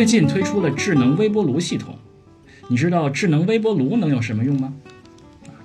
[0.00, 1.94] 最近推出了智能微波炉系统，
[2.68, 4.72] 你知道智能微波炉能有什么用吗？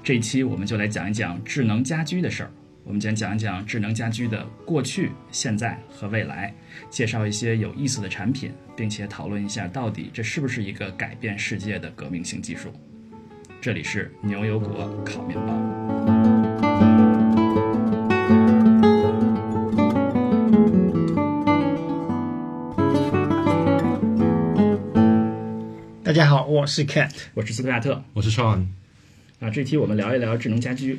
[0.04, 2.52] 这一期我们就来讲一讲智能家居的事儿。
[2.84, 6.54] 我们先讲一讲智能家居的过去、现在和未来，
[6.90, 12.74] 介绍一些有意思的产品，并且讨论一下到底这是不是一个改变世界的革命性技术。
[13.62, 16.15] 这里是牛油果烤面包。
[26.56, 27.12] 我是 Cat。
[27.34, 28.68] 我是斯图亚特我是 Sean，
[29.42, 30.98] 啊，这期我们聊一聊智能家居。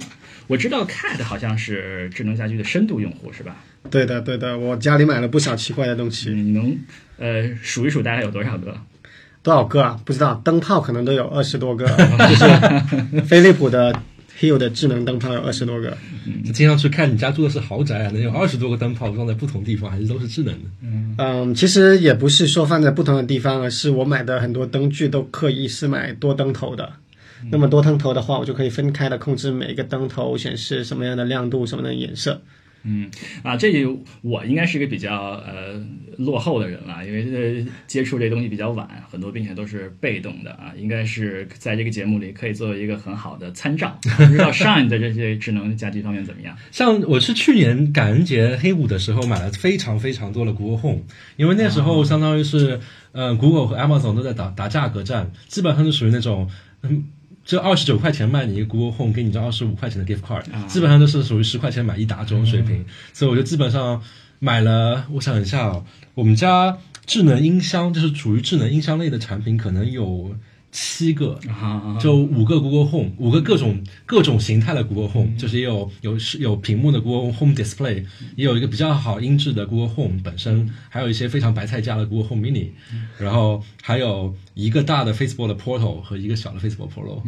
[0.48, 3.56] 我知道 Cat 好像是智能家居的深度用户，是吧？
[3.91, 6.79] 对的，对的，我家里买了不少奇怪的东西，你能
[7.16, 8.77] 呃数一数大概有多少个？
[9.42, 9.98] 多少个啊？
[10.05, 13.98] 不知道，灯泡可能都有二十多个，就是飞利浦的
[14.38, 15.96] Hue 的智能灯泡有二十多个。
[16.54, 20.70] 听上去看你家住的是豪宅啊，能有二十多个灯泡放在不同地方，还是都是智能的？
[21.18, 26.93] 嗯，其实也不是说放在不同的地方，而是我买的很多灯具都刻意是买多灯头的。
[27.51, 32.40] 那么多灯头的话，我就可以分开的控制每一个灯头显示什么样的亮度、什么样的颜色。
[32.87, 33.10] 嗯
[33.42, 35.15] 啊，这就我应该是一个比较
[35.46, 35.84] 呃
[36.18, 43.98] 落后的人了，因为呃接触这东西比较晚，很多并且都是被动的啊，应该是在这个节目里可以作为一个很好的参照。
[44.16, 46.56] 不知道 Shine 的这些智能家居方面怎么样？
[46.70, 51.02] 像我是去年感恩节黑五的时候买了非常非常多的 Google Home，
[51.37, 52.78] 因为那时候相当于是
[53.12, 56.48] 呃 Google 和 Amazon 都在打打价格战，基本上是属于那种
[56.82, 57.04] 嗯。
[57.47, 64.03] 就二十九块钱卖你一个 Google Home，给你这二十五块钱的 gift card，、基本上都是属于十块钱买一打这种水平，所以我就基本上
[64.41, 65.06] 买了。
[65.12, 70.34] 我想一下哦，我们家智能音箱就是属于智能音箱类的产品，可能有
[70.78, 78.05] 七个，啊，就五个 Google Home，五个各种各种形态的 Google Home，、就是也有有是有屏幕的 Google Home Display，
[78.37, 82.72] 也有一个比较好音质的 Google Home 本身，还有一些非常白菜价的 Google Home Mini，、
[83.19, 87.23] 然后还有一个大的 Facebook 的 Portal 和一个小的 Facebook Pro。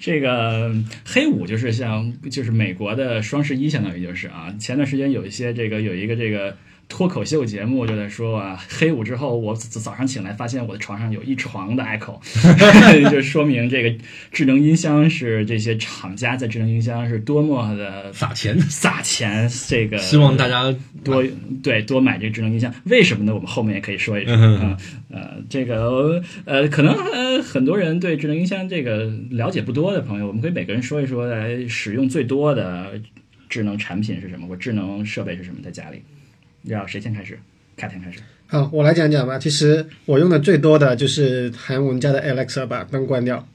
[0.00, 6.56] 这个黑五就是像就是美国的双十一，相当于就是啊，前段时间有一些这个有一个这个。
[6.92, 12.20] 脱口秀节目就在说啊，黑五之后，我早早上醒来发现我的床上有一床的 Echo，
[13.10, 20.64] 就说明这个智能音箱是这些厂家在智能音箱是多么的撒钱，撒钱，这个希望大家
[21.02, 21.24] 多
[21.62, 22.70] 对多买这个智能音箱。
[22.84, 23.34] 为什么呢？
[23.34, 24.76] 我们后面也可以说一说嗯啊。
[25.10, 33.00] 呃，这个呃，可能呃很多人对智能音箱这个了解不多的朋友，我们可以每个人说一说，来使用最多的
[33.48, 36.02] 智能产品是什么，或智能设备是什么，在家里。
[36.64, 37.38] 要谁先开始？
[37.76, 38.18] 凯天开始。
[38.46, 39.38] 好，我来讲讲吧。
[39.38, 43.46] 其实我用的最多的就是喊我们家的 Alexa 把灯关掉。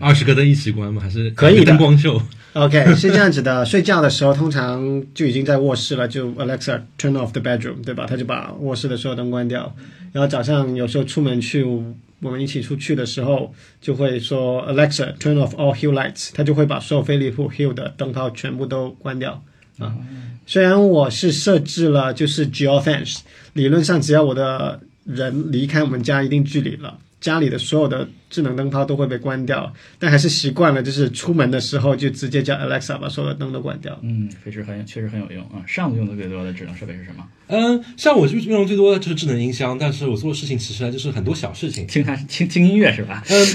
[0.00, 1.00] 二十个灯一起关吗？
[1.00, 2.20] 还是可以的灯光秀
[2.54, 8.04] ？OK，是这样子的， 睡觉的时候通常就已经在卧室了，就 Alexa turn off the bedroom，对吧？
[8.08, 9.74] 他就把卧室的所有灯关掉。
[10.12, 11.62] 然后早上有时候出门去，
[12.18, 19.40] 我们一起出去的时候，就会说 Alexa turn off all Hue lights，他就会把所有飞利浦 Hue 的灯泡全部都关掉
[19.78, 19.94] 啊。
[20.46, 23.20] 虽然我是设置了就是 geofence，
[23.54, 26.98] 理论上只要我的人离开我们家一定距离了。
[27.20, 33.98] 家里的所有的智能灯泡都会被关掉，但还是习惯了，就是出门的时候就直接叫 Alexa 把所有的灯都关掉。
[34.02, 35.64] 嗯，确实很确实很有用啊。
[35.66, 37.26] 上次用的最多的智能设备是什么？
[37.46, 41.86] 嗯，像我用的最多的就是智能音箱，但是我做的事情其实就是很多小事情。
[41.86, 43.24] 听它听听音乐是吧？
[43.26, 43.46] 嗯，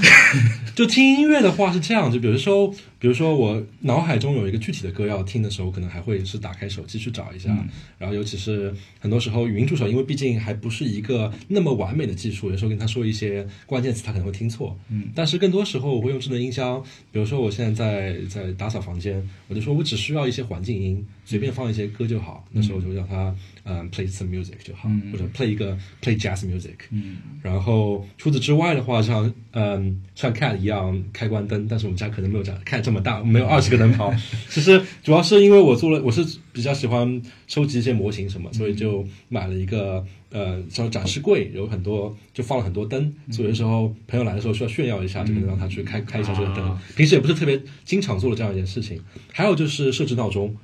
[0.73, 7.49] 就听音乐的话是这样，就比如说，比如说我脑海中有一个具体的歌要听的时候，可能还会是打开手机去找一下。
[7.97, 14.77] 然后尤其是很多时候语音助手，因为毕竟还不是一个那么完美的技术，有时候跟他说一些关键词，他可能会听错。
[14.89, 22.45] 嗯，但是更多时候我会用智能音箱，比如说我现在在在打扫房间，我就说我只需要一些环境音，随便放一些歌就好。
[22.51, 23.33] 那时候就让他
[23.69, 26.75] 嗯 play some music 就好，或者 play 一个 play jazz music。
[26.89, 34.11] 嗯，然后除此之外的话，像嗯像 Cat 一样开关灯，但是我们家可能没有这样 Cat 这么大，没有二十个灯泡。
[34.49, 46.77] 其实主要是因为我做了，我是比较喜欢收集一些模型什么，所以就买了一个呃像展示柜，有很多就放了很多灯，所以有的时候朋友来的时候需要炫耀一下，就可能让他去开开一下这个灯。
[46.95, 48.99] 平时也不是特别经常做的这样一件事情。
[49.31, 50.55] 还有就是设置闹钟，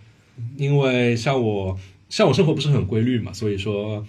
[0.58, 1.78] 因为像我
[2.10, 4.06] 像我生活不是很规律嘛，所以说。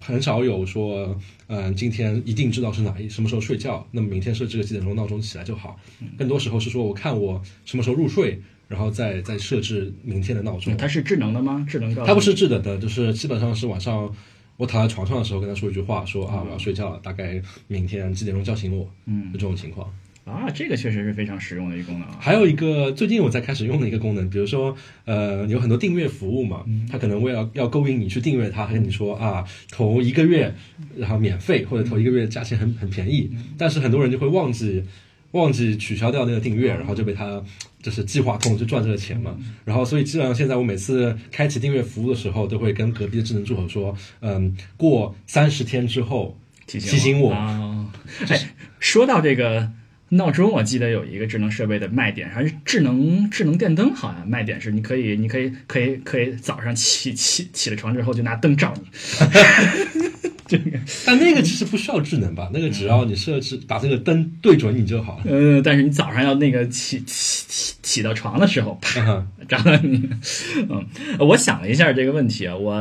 [0.00, 1.18] 很少有说，
[1.48, 5.76] 嗯、今天一定知道是哪一什么时候睡觉，那么明天设置个几点钟闹钟起来就好。
[6.16, 10.76] 更多时候是说，我看我什么时候入睡，然后再再设置明天的闹钟。
[10.76, 11.66] 它是智能的吗？
[11.68, 14.14] 智能的它不是智能的，就是基本上是晚上
[14.56, 19.92] 我躺在床上的时候跟他说一句话，说啊我要睡觉了，大概明天几点钟叫醒我，嗯就这种情况。
[20.28, 22.16] 啊，这个确实是非常实用的一个功能啊。
[22.20, 30.54] 还有一个最近我在开始用的一个功能，比如说，呃，有很多订阅服务嘛，它可能为了要勾引你去订阅它，它跟你说啊，头一个月
[30.96, 34.84] 然后免费，或者头一个月价钱很很便宜，但是很多人就会忘记
[35.32, 37.42] 忘记取消掉那个订阅，然后就被他
[37.82, 39.36] 就是计划控就赚这个钱嘛。
[39.64, 47.92] 然后所以基本上现在我每次开启订阅服务的时候，都会跟隔壁的智能助手说，嗯，过三十天之后提醒提醒我啊！
[48.28, 49.70] 哎，说到这个
[50.10, 58.88] 闹钟，我记得有一个智能设备的卖点，还是智能智能电灯，好像卖点是你可以你可以可以可以早上起起起了床之后就拿灯照你。
[60.48, 62.50] 这个但那个其实不需要智能吧？
[62.54, 65.24] 那个只要你设置把这个灯对准你就好了。
[65.26, 70.10] 呃，但是你早上要那个起起起起到床的时候，啪嗯哼照到你。
[70.68, 70.86] 嗯，
[71.20, 72.74] 我想了一下这个问题啊，我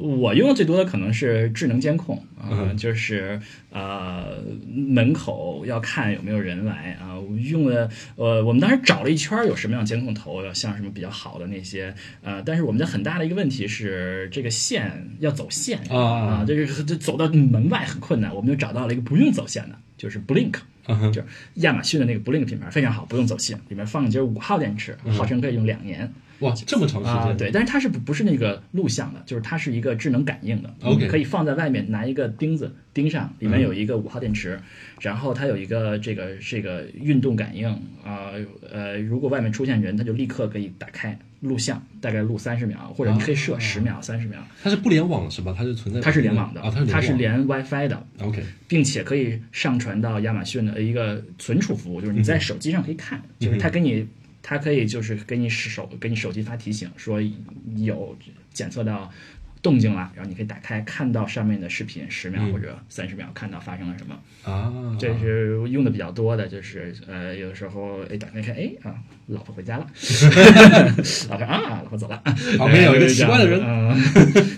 [0.00, 3.38] 我用的最多的可能是智能监控啊、嗯就是
[3.70, 4.38] 呃
[4.74, 7.18] 门口要看有没有人来啊。
[7.18, 20.56] 我用的呃，我们当时找了一圈儿有什么样监控头，像什么比较好的那些呃，但是我们的很大的一个问题是这个线要走线啊啊，这个这走到门外很困难，我们就找到了一个不用走线的，就是 Blink。
[20.88, 26.12] 嗯就是亚马逊的那个 Blink 品牌非常好，不用走线，里面放的就是五号电池，号称可以用两年。
[26.38, 27.36] 哇，这么长时啊、间？
[27.36, 30.72] 对，但是它是不不是那个录像的，就是它是一个智能感应的。
[30.82, 34.60] OK 可以放在外面拿一个钉子钉上，里面有一个五号电池，
[35.00, 37.68] 然后它有一个这个这个运动感应
[38.04, 38.30] 啊
[38.70, 45.54] 呃如果外面出现人，它就立刻可以打开录像，大概录三十秒，或者你可以设哦十秒、三十秒，它是不联网是吧？
[45.56, 48.06] 它是存在它是联网的，啊，它是它是连 WiFi 的。
[48.20, 54.06] OK 并且可以上传到亚马逊的一个存储服务，就是你在手机上可以看，就是它给你，
[54.42, 57.20] 它可以就是给你手给你手机发提醒，说
[57.76, 58.16] 有
[58.52, 59.10] 检测到
[59.66, 62.52] 动静了，然后你可以打开看到上面的视频，十秒嗯。
[62.52, 64.16] 或者三十秒看到发生了什么。
[64.44, 68.94] 啊，这是用的比较多的，就是呃，有时候哎打开看，哎啊，
[69.26, 69.86] 老婆回家了，
[71.28, 72.22] 老婆啊，老婆走了，
[72.56, 73.60] 旁边有一个 奇怪的人。
[73.60, 74.00] 嗯，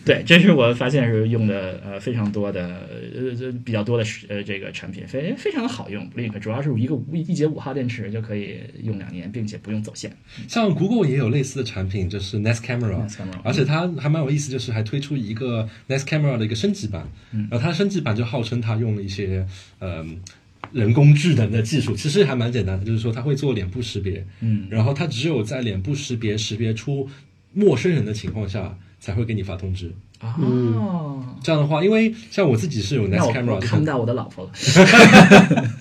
[0.05, 2.83] 对，这是我发现是用的呃非常多的
[3.19, 10.11] 呃这比较多的是呃这个产品，非非常的好用，Blink 主要是一个一一节五号电池就可以用两年，并且不用走线。
[10.47, 19.47] 像 Google 也有类似的产品，就是 Nest Camera，, Nest Camera 而且它还蛮有意思，就是还推出一个 Nest Camera 的一个升级版，然后它升级版就号称它用了一些
[19.79, 20.05] 呃
[20.73, 27.09] 人工智能的技术，其实还蛮简单的，就是说它会做脸部识别，嗯，然后它只有在脸部识别识别出
[27.55, 29.93] 陌生人的情况下，才会给你发通知。
[30.21, 34.51] 哦，这样的话，因为像我自己是有 nice Camera，我看不到我的老婆了。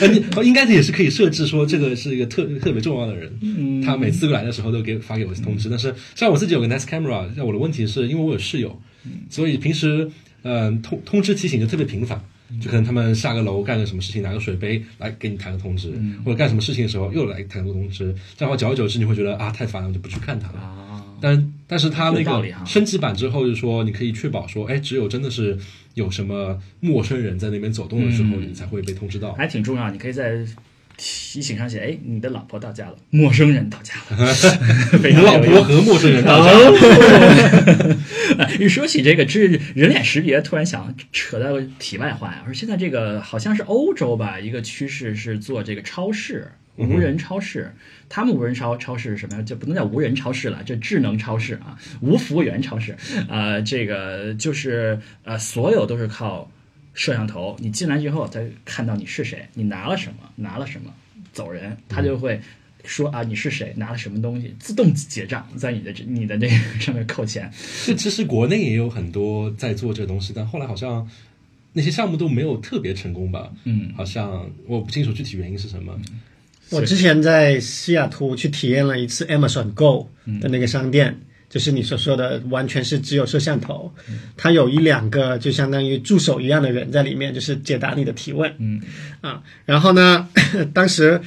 [0.00, 5.70] 呃，你呃应该也是可以设置说这个是一个特特别重要的人，嗯他每次来的时候都给发给我通知。
[5.70, 8.80] 但是像我自己有个 Nest Camera，像我的问题是因为我有室友，
[9.30, 10.10] 所以平时
[10.42, 12.20] 嗯、呃通通知提醒就特别频繁。
[12.60, 15.90] 就可能他们下个楼干个什么事情，拿个水杯来给你弹个通知，
[16.22, 20.58] 或者干什么事情的时候又来弹个通知，这样的话久而久之你会觉得啊太烦了，我就不去看他了。
[20.58, 20.91] 啊，
[21.22, 25.56] 但但是它那个升级版之后，就是说你可以确保说，哎，只有真的是
[25.94, 29.32] 有什么陌生人在那边走动的时候，嗯你才会被通知到。
[29.34, 29.88] 还挺重要。
[29.90, 30.44] 你可以在
[30.96, 34.26] 提醒上写：“哎，你的老婆到家了，陌生人到家了。
[35.00, 37.96] ”非你老常有用婆和陌生人到家，哦，
[38.60, 39.40] 一说起这个这
[39.74, 42.42] 人脸识别，突然想扯到题外话呀。
[42.44, 46.52] 说现在这个好像是欧洲吧，一个趋势是做这个超市。
[46.76, 47.70] 无人超市，
[48.08, 49.42] 他们无人超超市是什么呀？
[49.42, 52.96] 就不能叫无人超市了，这智能超市啊，无服务员超市。
[53.28, 56.50] 呃，这个就是呃，所有都是靠
[56.94, 60.92] 摄像头，你进来之后，他看到你是谁，你拿了什么，拿了什么，
[61.32, 62.40] 走人，他就会
[62.84, 67.50] 说啊你是谁，拿了什么东西，自动结账，在你的这你的那个上面扣钱。
[67.84, 71.06] 这其实国内也有很多在做这个东西，但后来好像
[71.74, 73.52] 那些项目都没有特别成功吧？
[73.64, 75.98] 嗯，好像我不清楚具体原因是什么。
[76.72, 80.40] 我之前在西雅图去体验了一次 Amazon Go 嗯。
[80.40, 83.92] 的那个商店，就是你所说的，完全是只有摄像头，
[84.36, 88.52] 它有一两个就相当于助手一样的人在里面，就是解答你的提问。
[88.58, 88.80] 嗯。
[89.20, 90.28] 啊，然后呢，
[90.72, 91.20] 当时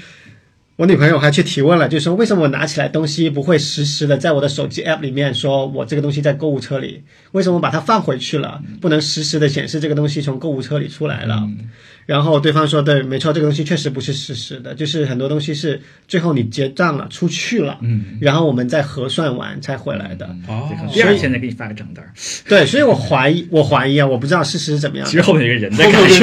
[0.78, 7.02] 我女朋友还去提问了，就说为什么我拿起来东西不会实时的在我的手机 app 里面说我这个东西在购物车里，
[7.32, 11.48] 为什么把它放回去了，不能实时的显示这个东西从购物车里出来了？
[12.06, 20.26] 然后对方说：“对，没错，这个东西确实不是实时的，就是很多东西是最后你结账了出去了，嗯，然后我们再核算完才回来的。
[20.48, 20.68] 哦。
[20.70, 22.12] 对可能第二天再给你发个账单儿，
[22.48, 25.08] 对，所以我怀疑，我怀疑啊，我不知道事实是怎么样。
[25.08, 26.20] 其实后面有一个人在看，对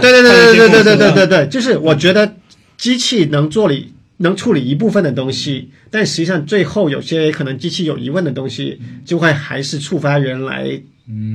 [0.00, 2.34] 对对对对对对对对，就是我觉得
[2.80, 10.80] 机器能做理能处理一部分的东西，但实际上最后有些可能机器有疑问的东西，就会还是触发人来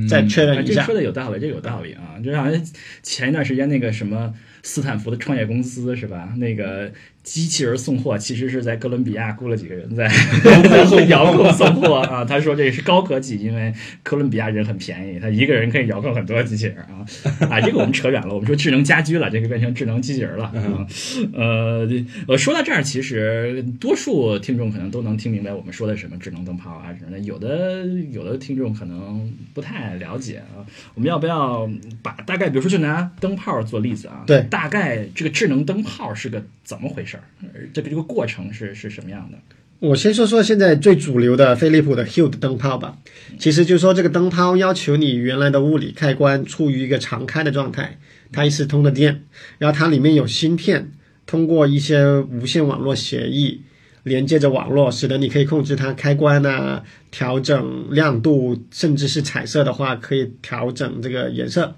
[0.08, 0.94] 再确认一下啊这说。
[0.96, 2.18] 的有道理，这有道理啊！
[2.24, 2.66] 就好像
[3.02, 4.34] 前一段时间那个什么
[4.64, 6.34] 斯坦福的创业公司是吧？
[6.36, 6.90] 那个
[7.26, 10.08] 机器人送货其实是在哥伦比亚雇了几个人在
[11.10, 12.24] 遥控送货啊。
[12.24, 17.04] 他说这是高科技，因为哥伦比亚人很便宜，他一个人可以遥控很多机器人啊。
[17.50, 20.86] 啊， 这个我们扯远了，我们说智能家居了，这个变成智能机器人了啊。
[21.34, 21.88] 呃，
[22.28, 30.62] 呃，说到这儿，其实多数听众可能都能听明白我们说的什么智能灯泡啊什么的，有的有的听众可能不太了解啊。
[30.94, 31.68] 我们要不要
[32.02, 34.22] 把大概，比如说就拿灯泡做例子啊？
[34.28, 39.38] 对大概这个智能灯泡是个怎么回事呃这个这个过程是是什么样的？
[39.78, 42.96] 我先说说现在最主流的飞利浦的 Hue 的灯泡吧。
[43.38, 47.98] 其实就是说，这个灯泡要求你原来的物理开关处于一个常开的状态，
[48.32, 49.24] 它一直通的电，
[49.58, 50.90] 然后它里面有芯片，
[51.26, 53.60] 通过一些无线网络协议
[54.04, 61.76] 连接着网络，使得你可以控制它开关啊，调整亮度，甚至是彩色的话可以调整这个颜色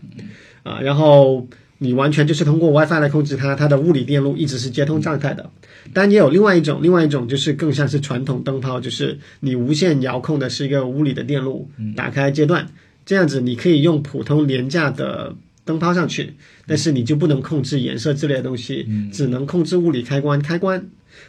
[0.63, 1.49] 啊，然后。
[1.79, 5.51] 你完全就是通过 WiFi 来控制它，它的物理电路一直是接通状态的。
[5.93, 12.67] 当然也有另外一种，另外一种就是更像是传统灯泡，就是你无线遥控的是一个物理的电路，打开阶段，
[13.07, 16.35] 这样子你可以用普通廉价的灯泡上去，
[16.67, 20.85] 但是你就不能控制颜色之类的东西，只能控制物理开关开关。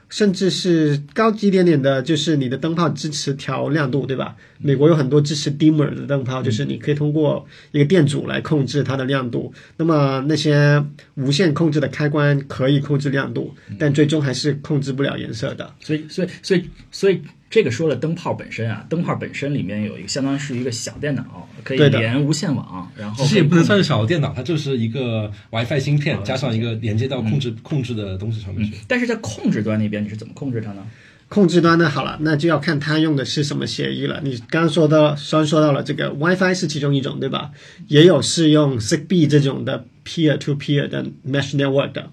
[0.10, 4.36] 甚至是高级一点点的，就是你的灯泡支持调亮度，对吧？
[4.60, 9.54] 美国有很多支持 dimmer 的灯泡，就是你可以通过一个电阻来控制它的亮度。
[9.78, 10.84] 那么那些
[11.16, 15.74] 无线控制的开关可以控制亮度，但最终还是控制不了颜色的。
[15.80, 28.78] 所以，所以，所以，所以这个说了灯泡本身啊，灯泡本身里面有一个相当于是一个小电脑，可以连无线网，然后其实也不能算是小电脑，它就是一个 WiFi 芯片加上一个连接到控制控制的东西上面去。
[28.88, 30.86] 但是在控制端那边你是怎么控制它呢？
[31.28, 34.20] 控制端呢，好了，那就要看它用的是什么协议了。
[34.24, 37.52] 你刚刚说到，虽然说到了这个 WiFi 是其中一种，对吧？
[37.88, 42.10] 也有是用 Zigbee 这种的 peer to peer 的 mesh network 的。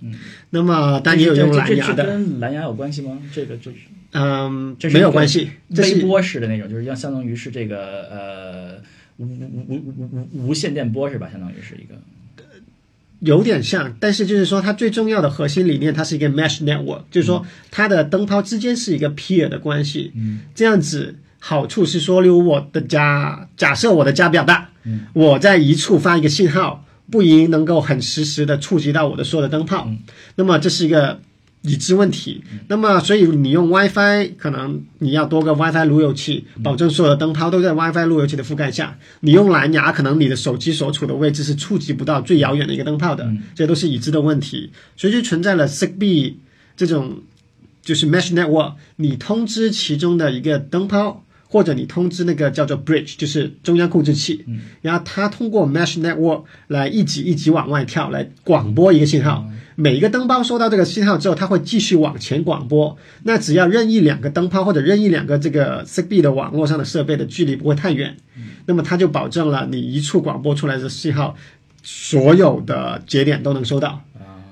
[0.51, 3.19] 那么，但也有用蓝牙的，跟蓝牙有关系吗？
[3.35, 3.79] 这个就是
[4.19, 5.51] 嗯这，是没有关系。
[5.75, 8.83] 这微波式的那种，就是要相当于是这个呃
[9.19, 11.29] 无无无无无无线电波是吧？
[11.31, 11.95] 相当于是一个
[13.21, 20.13] 有点像，但是就是说，它最重要的核心理念，它是一个 mesh network，就是说它的灯泡之间是一个 peer 的关系。
[20.15, 29.91] 嗯，这样子好处是说，例如我的家，假设我的家比较大，嗯，我在一处发一个信号，不一定能够很实时的触及到我的所有的灯泡，
[30.37, 31.21] 那么这是一个。
[31.67, 38.97] 已知问题，那么所以你用 WiFi，可能你要多个 WiFi 路由器，保证所有的灯泡都在 WiFi 路由器的覆盖下。
[39.21, 46.35] 你用蓝牙，可能你的手机所处的位置是触及不到最遥远的一个灯泡的，这都是已知的问题，所以就存在了 Zigbee
[46.77, 47.21] 这种
[47.83, 51.23] 就是 Mesh Network，你通知其中的一个灯泡。
[51.49, 54.45] 或者你通知那个叫做 bridge，就是中央控制器，
[54.83, 59.49] 然后它通过 mesh network 来一级一级往外跳，来广播一个信号。
[59.77, 62.97] 每一个灯泡收到这个信号之后，它会继续往前广播。
[63.25, 68.17] 那只要任意两个灯泡或者任意两个这个 Zigbee 的网络上的设备的距离不会太远，
[68.65, 71.37] 那么它就保证了你一处广播出来的信号，
[71.83, 74.03] 所有的节点都能收到。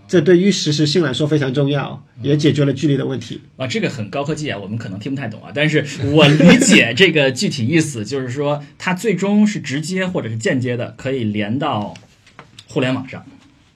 [0.06, 3.40] 这对于实时性来说非常重要，也解决了距离的问题。
[3.56, 11.94] 啊，这个很高科技啊，我们可能听不太懂啊，但是我理解这个具体意思，就是说它最终是直接或者是间接的可以连到
[12.68, 13.24] 互联网上，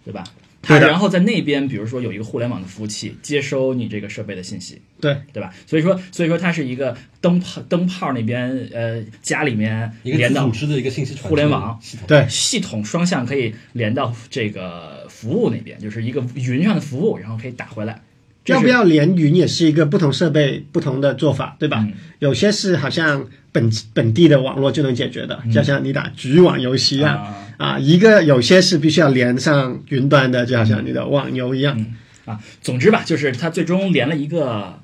[0.04, 0.22] 对吧？
[0.68, 5.50] 它对然后在那边，比如说有一个互联网的服务器接收你这个设备的信息，对，对吧？
[5.66, 12.06] 所以说，所以说它是一个灯泡灯泡那边呃家里面一个连到组织的一个信息互联网系统。
[12.06, 18.02] 对，系统双向可以连到这个服务那边，就是一个云上的服务，然后可以打回来。
[18.54, 21.78] 要不要连云也是一个不同设备不同的做法，对吧？
[21.86, 31.86] 嗯有些是好像本本地的网络就能解决的，就像你打局网游戏一样啊啊一个有些是必须要连上云端的，就好像你的网游一样。
[32.24, 34.80] 啊，总之吧，就是它最终连了一个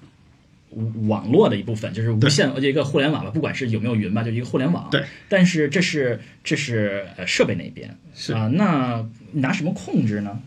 [1.09, 4.88] 网络的一部分，就是无线一个互联网吧，不管是有没有云吧，就一个互联网。
[4.90, 5.02] 对。
[5.28, 10.38] 但是这是这是呃设备那边是啊，那拿什么控制呢？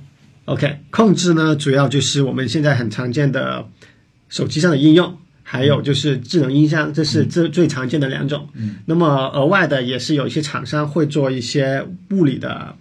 [0.48, 3.70] OK，控制呢主要就是我们现在很常见的
[4.28, 5.18] 手机上的应用。
[5.50, 8.50] 还有就是智能音箱，这是最最常见的两种。
[8.54, 12.76] 嗯，那么额外的也是有一些厂商会做一些物理的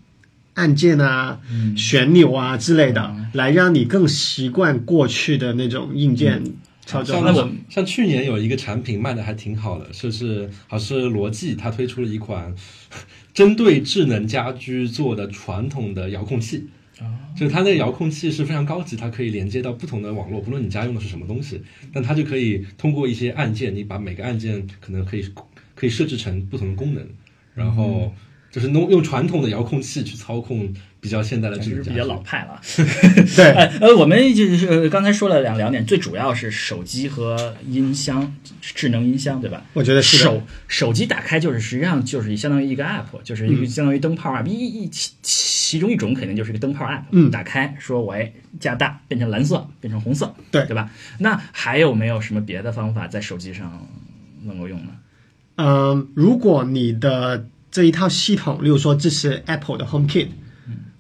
[0.55, 1.39] 按键啊、
[1.77, 6.43] 旋钮啊之类的，来让你更习惯过去的那种硬件
[6.85, 7.15] 操作。
[7.15, 12.53] 像那我像去年有一个产品卖的还挺好的，就是好像是罗技，它推出了一款
[13.33, 16.67] 针对智能家居做的传统的遥控器。
[17.37, 21.61] 就是它那个遥控器是非常高级，它可以连接到不同的网络，不论你家用的是什么东西，
[21.93, 25.25] 但它就可以通过一些按键，你把每个按键可能可以
[25.75, 27.07] 可以设置成不同的功能，
[27.55, 28.15] 然后
[28.51, 32.59] 就是弄用传统的遥控器去操控比较现代的智能家比较老派了。
[33.37, 39.63] 对，哎，呃，我们就是呃刚才说了两两点，最主要是手机和音箱，智能音箱，对吧？
[39.75, 45.11] 我觉得是手手机打开就是实际上就是相当于一个 app，就是一个相当于灯泡 app，一一其
[45.69, 50.89] 其中一种肯定就是一个灯泡 app，嗯打开说我哎加大变成蓝色，变成红色，对对吧？
[51.19, 53.85] 那还有没有什么别的方法在手机上
[54.45, 54.93] 能够用呢？
[55.57, 60.29] 嗯，如果你的这一套系统，例如说支持 Apple 的 HomeKit，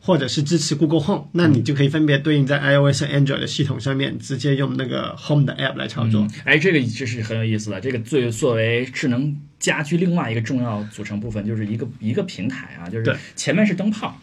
[0.06, 6.20] 或者是支持 Google Home，那你就可以分别对应在 iOS 和 Android 的系统上面，直接用那个 Home 的 App 来操作。
[6.22, 7.80] 嗯哎，这个这是很有意思的。
[7.80, 14.16] 这个最作为智能家居另外一个重要组成部分，就是一个一个平台啊，就是前面是灯泡，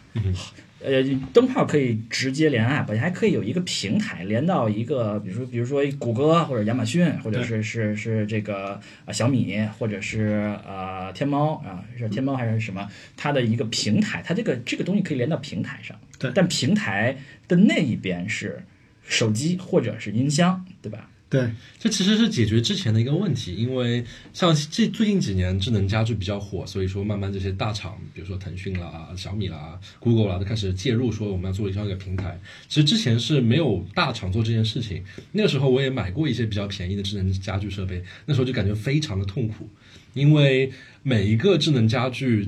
[0.84, 12.86] 呃，灯泡可以直接连 App，还可以有一个平台连到一个，比如说比如说谷歌或者亚马逊，或者是是是这个啊小米，或者是呃天猫啊，是天猫还是什么？
[13.16, 17.16] 它的一个平台，它这个这个东西可以连到平台上，对但平台
[17.48, 18.62] 的那一边是
[19.02, 21.08] 手机或者是音箱，对吧？
[21.30, 21.50] 对，
[21.80, 32.38] 这其实是解决之前的一个问题，因为像这最近几年智能家居比较火，所以说慢慢这些大厂，比如说腾讯啦、小米啦、Google 啦，都开始介入，说我们要做这样一个平台。
[32.68, 35.02] 其实之前是没有大厂做这件事情，
[35.32, 39.68] 那个时候我也买过一些比较便宜的智能家居设备，那时候就感觉非常的痛苦，
[40.12, 40.70] 因为
[41.02, 42.46] 每一个智能家居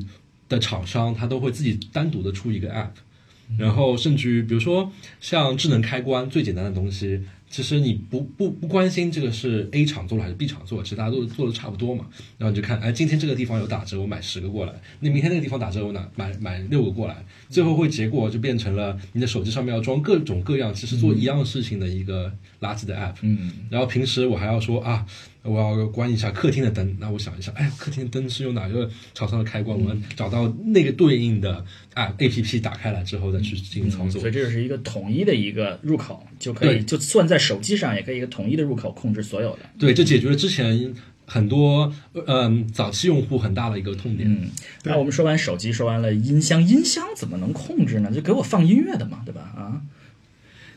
[0.49, 2.91] 的厂商，他都会自己单独的出一个 app。
[3.57, 7.23] 然后甚至于，比如说像智能开关最简单的东西，
[7.57, 12.07] 其实你不不不关心这个是 A 厂做了还是 B 厂做的，其实大家都做的差不多嘛。
[12.37, 17.25] 然后你就看，哎，今天这个地方有打折，我买十个过来；那明天那个地方打折，我拿买买六个过来。
[17.49, 23.15] 最后会结果就变成了你的手机上面要装各种各样，其实做一样事情的一个垃圾的 app。
[23.23, 25.07] 嗯，然后平时我还要说啊，
[25.47, 29.79] 我要关一下客厅的灯，那我想一下，哎，客厅的灯是用哪个厂商的开关？
[29.79, 34.33] 我们找到那个对应的啊 A P P 打开来之后再去进行操作所以。
[34.33, 39.61] 这就是一个统一的一个入口，就可以就算在手机上也可以一个统一的入口控制所有的。
[39.79, 41.93] 对，这解决了之前很多
[42.27, 44.31] 嗯早期用户很大的一个痛点。
[44.31, 44.49] 嗯，
[44.85, 48.13] 那我们说完手机，说完了音箱，音箱怎么能控制呢？
[48.13, 49.41] 就给我放音乐的嘛，对吧？
[49.57, 49.83] 啊，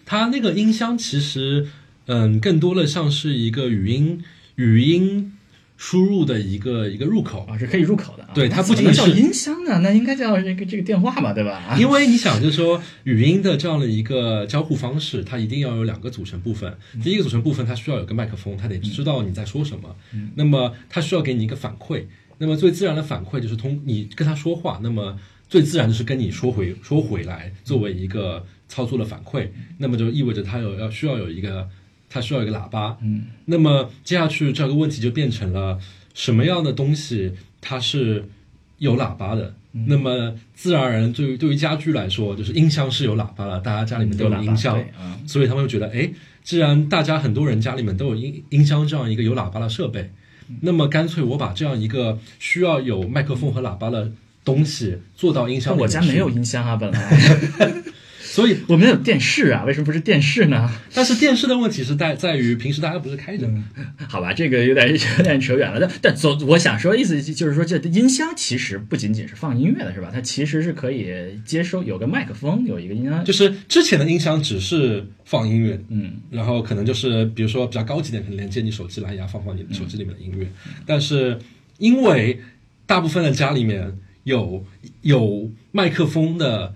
[0.05, 1.67] 它那个音箱其实
[2.07, 4.23] 嗯更多的像是一个语音
[4.59, 5.31] 语音
[5.77, 7.45] 输入的一个一个入口。
[7.49, 8.31] 啊是可以入口的啊。
[8.33, 11.51] 对它不仅是叫音箱啊， 那应该叫这个这个电话嘛，对吧？
[11.69, 16.77] 啊， 因为你想，就是说语音的这样的一个交互方式，它一定要有两个组成部分。
[17.01, 19.95] 第一个组成部分，它需要有个麦克风，它得知道你在说什么。
[20.35, 22.03] 那么它需要给你一个反馈。
[22.41, 25.17] 那么最自然的反馈就是通你跟他说话，那么
[25.49, 29.49] 最自然就是跟你说回说回来，作为一个操作的反馈。
[29.77, 31.67] 那么就意味着它有要需要有一个
[32.09, 32.97] 它需要一个喇叭。
[33.01, 35.77] 嗯，那么接下去这个问题就变成了
[36.13, 38.25] 什么样的东西它是
[38.79, 39.53] 有喇叭的？
[39.73, 39.85] 嗯。
[39.87, 44.83] 那么自然而然，对于对于家居来说，就是音箱是有喇叭了，大家家里面都有音箱。
[45.27, 46.11] 所以他们会觉得，哎，
[46.43, 50.09] 既然大家很多人家里面都有音音箱这样一个有喇叭的设备，
[50.61, 54.11] 那么干脆我把这样一个需要有麦克风和喇叭的
[54.43, 56.99] 东西做到音箱里面我家没有，音箱啊，本来
[58.39, 60.71] 所以我们有电视啊，为什么不是电视呢？
[60.93, 63.53] 但是电视的问题是在在于平时大家不是开着的。
[64.07, 65.77] 好吧，这个有点有点扯远了。
[65.77, 70.09] 但但总我想说的，意思就是说，这音箱其实不仅仅是放音乐的，是吧？
[70.13, 80.47] 它其实是可以接收有个麦克风，有一个音箱，就是之前的音箱只是放音乐，嗯，然后可能就是比如说比较高级点，可能连接你手机蓝牙放放你手机里面的音乐。
[80.85, 81.37] 但是
[81.77, 82.39] 因为
[82.85, 84.65] 大部分的家里面有
[85.01, 86.73] 有麦克风的，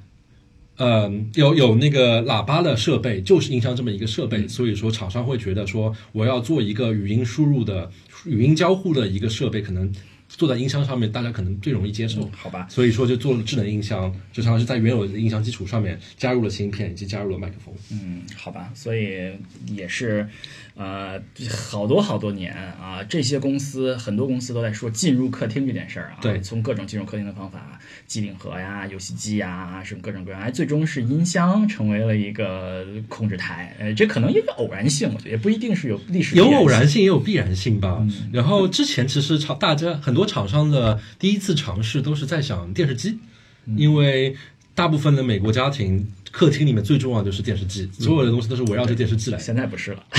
[0.77, 7.91] 呃，有有那个喇叭的设备，就是音箱这么一个设备，所以说厂商会觉得说我要做一个语音输入的
[8.25, 9.93] 语音交互的一个设备，可能
[10.27, 12.27] 做在音箱上面，大家可能最容易接受。
[12.35, 17.73] 好吧，所以说就做了智能音箱，就相当是在原有的音箱基础上面加入了芯片以及加入了麦克风。
[17.91, 19.31] 嗯，好吧，所以
[19.67, 20.27] 也是，
[20.75, 21.21] 呃，
[21.69, 38.05] 好多好多年啊，这些公司很多公司都在说进入客厅这件事儿啊，对从各种进入客厅的方法，机顶盒呀、游戏机呀，什么各种各样，哎，最终是音箱成为了一个控制台，呃，这可能也有偶然性，我觉得也不一定是有历史有偶然性，也有必然性吧。
[38.31, 43.17] 然后之前其实厂大家很多厂商的第一次尝试都是在想电视机，
[43.75, 44.35] 因为
[44.75, 49.37] 大部分的美国家庭客厅里面最重要的就是电视机，所有的东西都是围绕着电视机来。
[49.37, 50.03] 现在不是了，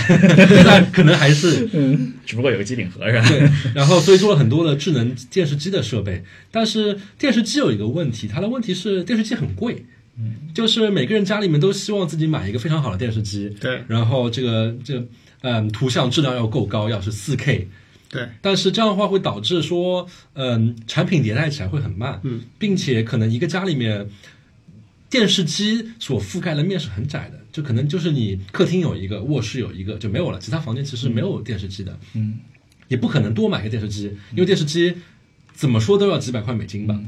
[0.49, 3.29] 现在可能还是 嗯，只不过有个机顶盒是吧？
[3.29, 6.23] 对，然后所以做了很多的智能电视机的设备，
[6.53, 9.85] 但是电视机有一个问题，它的问题是电视机很贵。
[10.17, 10.35] 嗯。
[10.55, 13.83] 就是每个人家里面都希望自己买一个非常好的电视机，对。
[13.89, 15.05] 然后这个这个
[15.41, 17.67] 嗯图像质量要够高，要是四 K，
[18.09, 24.09] 对，但是这样的话会导致说，嗯，产品迭代起来会很慢，嗯，并且可能一个家里面
[25.15, 32.39] 电视机所覆盖的面是很窄的，就可能就是你客厅有一个，卧室有一个就没有了，其他房间其实没有电视机的，嗯，
[32.89, 34.93] 也不可能多买个电视机，因为电视机
[35.53, 36.99] 怎么说都要几百块美金吧，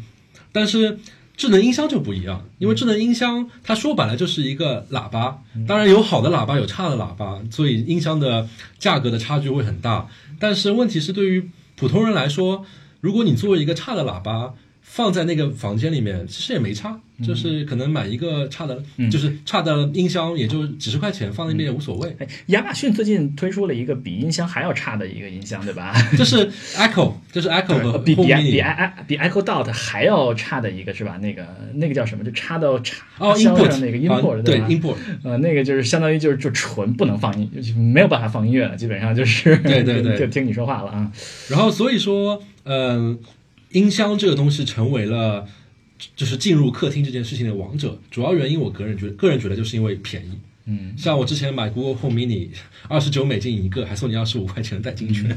[0.52, 1.00] 但是。
[1.38, 10.08] 智能音箱就不一样，因为智能音箱它说白了就是一个喇叭，当然有好的喇叭，有差的喇叭，所以音箱的价格的差距会很大。
[10.38, 12.64] 但是问题是，对于普通人来说，
[13.02, 14.54] 如果你作为一个差的喇叭
[14.88, 22.16] 放在那个房间里面，其实也没差，就是可能买一个差的，就是差的音箱，也就几十块钱放那边也无所谓。
[22.18, 25.92] 哎，亚马逊最近推出了一个比音箱还要差的一个音箱，对吧？
[26.16, 31.18] 就是 Echo，就是 Echo 和 比比比 i 比 Echo Dot 还要差的一个是吧？
[31.18, 31.44] 那个
[31.74, 32.24] 那个叫什么？
[32.24, 34.94] 就差到插哦箱，input 上那个啊 input 对吧？input，
[35.24, 41.12] 呃，那个就是相当于就是就纯不能放音，就没有办法放音乐了，基本上就是对对对 就听你说话了啊。
[41.50, 43.18] 然后所以说，嗯、
[43.70, 45.46] 音箱这个东西成为了
[46.14, 47.98] 就是进入客厅这件事情的王者。
[48.10, 50.38] 主要原因，我个人觉个人觉得就是因为便宜。
[50.68, 52.48] 嗯，像我之前买 Google Home Mini，
[52.88, 55.30] 二十九美金一个，还送你二十五块钱的代金券。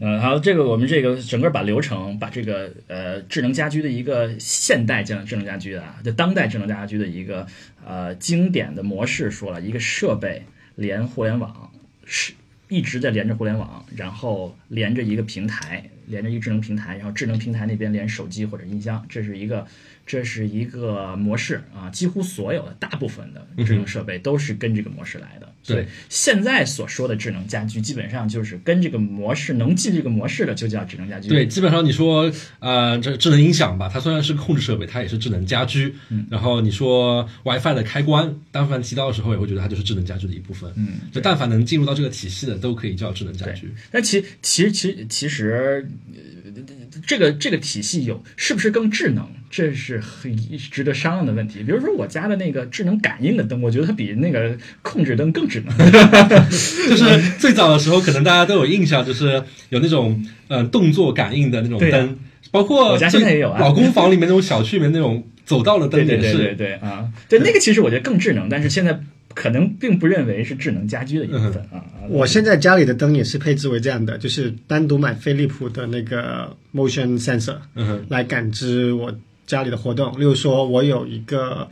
[0.00, 7.46] 嗯，好，这个我们这个整个把流程，把这个呃智能家居的一个现代智能智能家居的啊，就当代智能家居的一个
[7.86, 10.42] 呃经典的模式说了，一个设备
[10.74, 11.70] 连互联网
[12.04, 12.32] 是
[12.68, 19.66] 一直在连着互联网，然后连着一个平台，连着一个智能平台，然后智能平台那边连手机或者音箱，这是一个
[20.06, 25.52] 这是一个模式啊，几乎所有的大部分的智能设备都是跟这个模式来的。
[25.62, 31.28] 所以对现在所说的智能家居，基本上就是跟这个模式能进这个模式的，就叫智能家居。
[31.28, 35.92] 对，基本上你说，呃，这智能音响吧，它虽然是控制设备，它也是智能家居。
[36.08, 40.72] 嗯然后你说 WiFi 的开关，但凡提到的时候，也会觉得它就是智能家居的一部分。
[40.76, 43.68] 嗯，就但凡能进入到这个体系的，都可以叫智能家居。
[43.90, 46.62] 但其其实其实其实，呃
[47.06, 50.36] 这个这个体系有是不是更智能，这是很
[50.70, 51.62] 值得商量的问题。
[51.62, 55.74] 比如说我家的那个智能感应的灯，我觉得它比那个控制灯更智能。
[56.90, 62.18] 就是最早的时候，可能大家都有印象，就是有那种呃动作感应的那种灯，
[62.50, 66.20] 包括我家现在也有啊老公房里面那种小区里面那种走道的灯也是。
[66.20, 69.00] 对对对对对啊，对那个其实我觉得更智能，但是现在
[69.32, 71.80] 可能并不认为是智能家居的一部分啊。
[71.80, 79.12] 啊我现在家里的灯也是配置为这样的，就是单独买飞利浦的那个 motion sensor 嗯，来感知我
[79.46, 80.18] 家里的活动。
[80.18, 81.68] 例如说，我有一个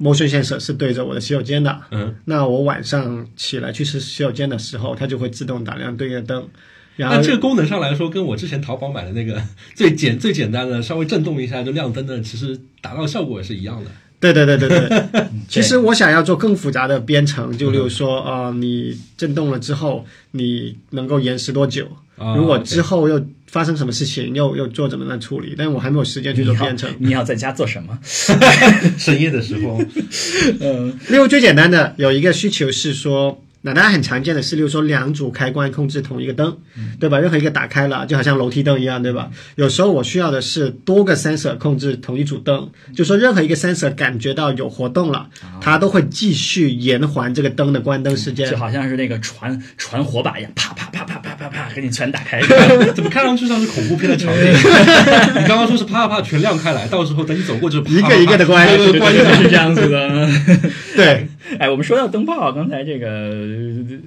[0.00, 6.48] motion sensor 是对着我的洗手间的，嗯，那我晚上起来去洗洗手间的时候，它就会自动打亮对应的灯。
[6.96, 9.42] 然后那这个功能上来说，跟我之前淘宝买的那个
[9.74, 13.90] 最简最简单的，稍微震动一下就亮灯的，其实达到效果也是一样的。
[14.20, 21.86] 对对对对对， 其实我想要做更复杂的编程，就例如说，呃，你震动了之后，你能够延时多久？
[22.16, 25.54] 啊如果之后又发生什么事情，又又做怎么样的处理？
[25.56, 26.90] 但我还没有时间去做你要编程。
[26.98, 27.98] 你要在家做什么？
[28.98, 29.80] 深夜的时候，
[30.60, 36.54] 嗯例如最简单的有一个需求是说，那大家很常见的是，例如说两组开关控制同一个灯，
[37.00, 37.18] 对吧？
[37.18, 39.30] 任何一个打开了，就好像楼梯灯一样，对吧？
[39.56, 45.30] 有时候我需要的是多个 sensor 控制同一组灯，就说任何一个 sensor 感觉到有活动了，
[45.62, 48.56] 它都会继续延缓这个灯的关灯时间就。
[48.58, 52.42] 好像是那个传传火把一样，啪啪啪啪啪啪啪，给你全打开。
[52.94, 54.44] 怎么看上去像是恐怖片的场景？
[55.40, 60.28] 你刚刚说是啪啪啪全亮开来，到时候等你走过就一个一个的关对对对关对对是这样子的。
[60.94, 61.26] 对，
[61.58, 63.08] 哎，我们说到灯泡，刚才这个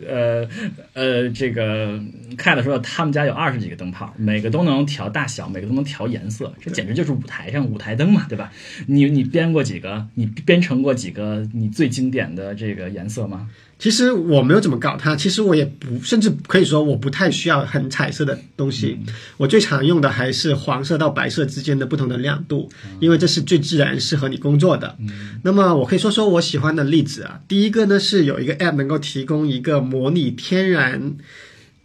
[0.08, 0.48] 呃
[0.94, 2.00] 呃，这个
[2.38, 8.52] 看的说他们家有二十几个灯泡，每个都能调大小，每个都能调颜色，这简直就是舞台上舞台灯嘛，对吧？
[8.88, 10.08] 你你编过几个？
[10.16, 13.50] 你编程过几个你最经典的这个颜色吗？
[13.80, 18.98] 其实我没有怎么搞它，其实我也不，甚至可以说我不太需要很彩色的东西。
[19.38, 24.98] 我最常用的还是黄色到白色之间的不同的亮度，因为这是最自然适合你工作的。
[25.44, 27.40] 那么我可以说说我喜欢的例子啊。
[27.48, 31.16] 第一个呢是有一个 app 能够提供一个模拟天然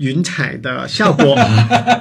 [0.02, 1.38] 云彩的效果，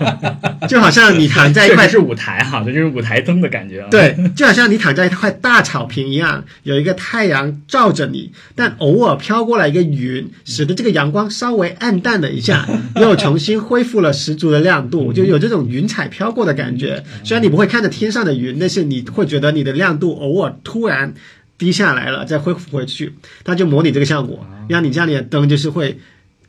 [0.67, 12.67] 就好像你躺在一块是舞台哈，这就是舞台灯的感觉啊。，对，就好像你躺在一块大草坪一样，有一个太阳照着你，但偶尔飘过来一个云，使得这个阳光稍微暗淡了一下，
[12.99, 17.03] 又重新恢复了十足的亮度，就有这种云彩飘过的感觉。
[17.23, 21.13] 虽然你不会看着天上的云，但是你会觉得你的亮度偶尔突然
[21.59, 25.99] 低下来了，再恢复回去，它就模拟这个效果，让你家里的灯就是会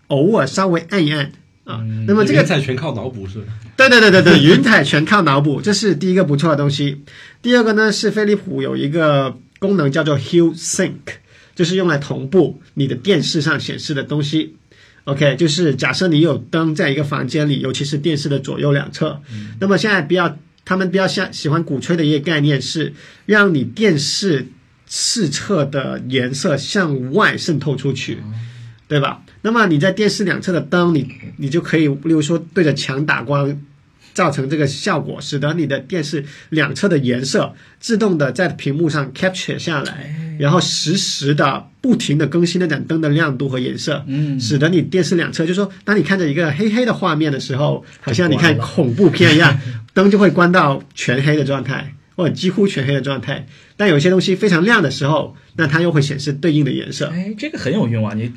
[0.06, 1.32] 偶尔稍微暗一暗。
[1.64, 3.53] 啊，那么这个云彩全靠脑补是吧？
[3.77, 7.03] 对对对对对，云彩全靠脑补，这是第一个不错的东西。
[7.40, 10.92] 第二个呢是飞利浦有一个功能叫做 Hue Sync，
[11.55, 14.57] 就是用来同步你的电视上显示的东西。
[15.05, 19.20] OK，就是假设你有灯在一个房间里，尤其是电视的左右两侧，
[19.61, 22.92] 那么现在比较他们比较像喜欢鼓吹的一个概念是，
[23.27, 24.46] 让你电视
[24.87, 28.18] 四侧的颜色向外渗透出去，
[28.92, 29.22] 对吧？
[29.40, 33.61] 那么你在电视两侧的灯，你你就可以，例如说对着墙打光。
[34.14, 49.59] 造成这个效果，使得你的电视两侧的颜色自动的在屏幕上 capture 下来，然后实时的不停的更新那盏灯的亮度和颜色，嗯使得你电视两侧，就是说，当你看着一个黑黑的画面的时候，好像你看恐怖片一样，
[49.94, 53.46] 灯就会关到全黑的状态，或者几乎全黑的状态。
[53.78, 57.07] 但有些东西非常亮的时候，那它又会显示对应的颜色。
[57.07, 58.12] 哎，这个很有用啊！
[58.14, 58.31] 你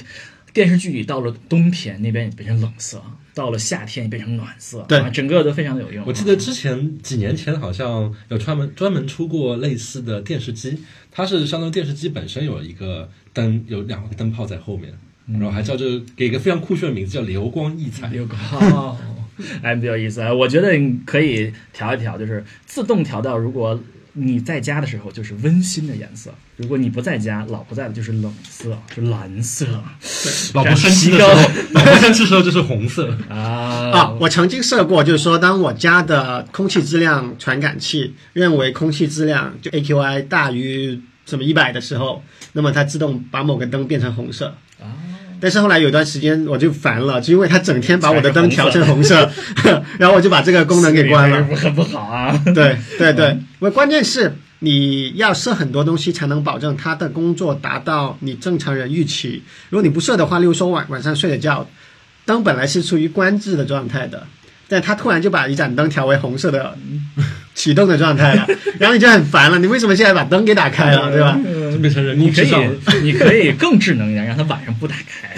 [0.55, 2.97] 电视剧里到了冬天，那边也变成冷色；
[3.33, 6.05] 到了夏天也变成暖色，对啊，整个都非常的有用。
[6.07, 10.79] 我记得之前几年前好像有专门专门出过类似的电视机，
[11.11, 14.93] 它是相当于电视机本身有一个灯，有两个灯泡在后面，
[15.27, 18.09] 然后还叫这给一个非常酷炫的名字叫流光溢彩。
[18.15, 18.97] 有高，
[19.61, 20.33] 哎，比较有意思啊！
[20.33, 23.77] 我觉得你可以调一调，就是自动调到如果
[24.17, 29.65] 你在家的时候就是温馨的颜色，如果你不在家，老婆在的就是冷色，就蓝色
[30.53, 31.29] 老婆生气的时候，
[31.73, 33.15] 老婆生气的时候就是红色。
[33.29, 42.23] 啊啊，我曾经设过，就是说，当我家的空气质量传感器认为空气质量就 AQI 大于什么一百的时候，
[42.53, 44.55] 那么它自动把某个灯变成红色。
[44.79, 44.95] 啊，
[45.39, 49.29] 但是后来有段时间我就烦了，就因为它整天把我的灯调成红色，
[49.99, 51.43] 然后我就把这个功能给关了。
[51.55, 52.37] 很不好啊。
[52.53, 59.43] 对对对，我关键是你要设很多东西才能保证它的工作达到你正常人预期。
[59.69, 61.67] 如果你不设的话，例如说晚晚上睡的觉，
[62.25, 64.25] 灯本来是处于关置的状态的，
[64.67, 66.77] 但它突然就把一盏灯调为红色的
[67.55, 71.39] 启动的状态了， 然后你就很烦了，你为什么现在把灯给打开了，对吧？
[71.81, 72.75] 变成人你可以工智障了。
[73.01, 75.33] 你可以更智能一点，让它晚上不打开。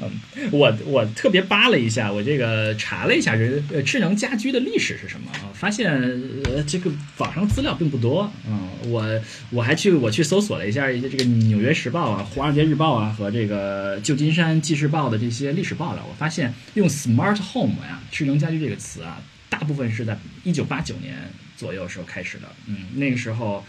[0.00, 0.10] 嗯
[0.50, 5.52] 我我特别扒了一下，我这个查了一下人呃智能家居的历史是什么啊？
[5.52, 5.92] 发现
[6.44, 8.32] 呃这个网上资料并不多。
[8.48, 9.04] 嗯，我
[9.50, 19.20] 我还去我去搜索了一下一些这个《纽约时报》啊、《华尔街日报》啊和这个旧金山纪事报的这些历史报道，我发现用 “smart home” 呀、智能家居这个词啊，
[19.50, 21.14] 大部分是在一九八九年
[21.58, 22.44] 左右时候开始的。
[22.66, 23.62] 嗯，那个时候。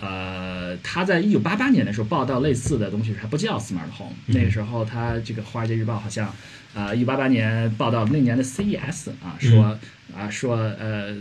[0.00, 4.12] 呃，他在一九八八年的时候报道类似的东西，还不叫 smart home。
[4.26, 6.32] 那个时候，他这个《华尔街日报》好像，
[6.72, 9.76] 呃，一九八八年报道那年的 CES 啊，说
[10.16, 11.12] 啊说呃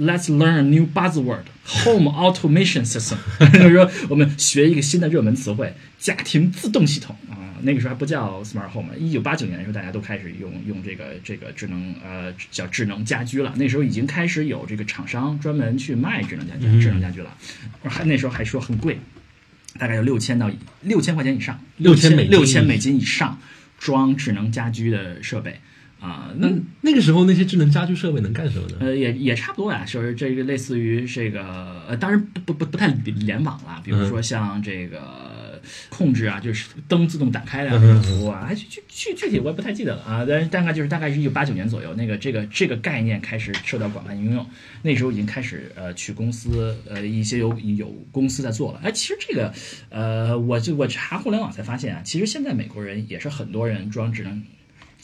[0.00, 3.18] ，Let's learn a new buzzword，home automation system，
[3.52, 7.53] 就是说我们学一个新的热门词汇，家庭自动系统啊。
[7.64, 13.52] 那个时候还不叫 smart home，一九八九年的时候，大家都开始用用这个这个智能呃叫智能家居了。
[13.56, 17.36] 那时候已经开始有这个厂商专门去卖智能家居、智能家居了，
[17.82, 18.98] 还那时候还说很贵，
[19.78, 20.50] 大概有六千到
[20.82, 23.40] 六千块钱以上，6000美金六千美金以上
[23.78, 25.58] 装智能家居的设备
[26.00, 28.76] 啊、那那那个时候那些智能家居设备能干什么呢？
[28.80, 35.00] 呃，也也差不多呀，就是这个类似于这个，呃，当然不不不不太联网了，比如说像这个
[35.88, 44.46] 控制啊，就是灯自动打开的那种服务啊，还具具具具体我也不太记得了啊，但是大概就是大概是一九八九年左右，那个这个这个概念开始受到广泛应用，
[44.82, 49.52] 那时候已经开始呃去公司呃一些有有公司在做了，哎，其实这个
[49.90, 54.42] 呃，我就我查互联网才发现啊，其实现在美国人也是很多人装智能。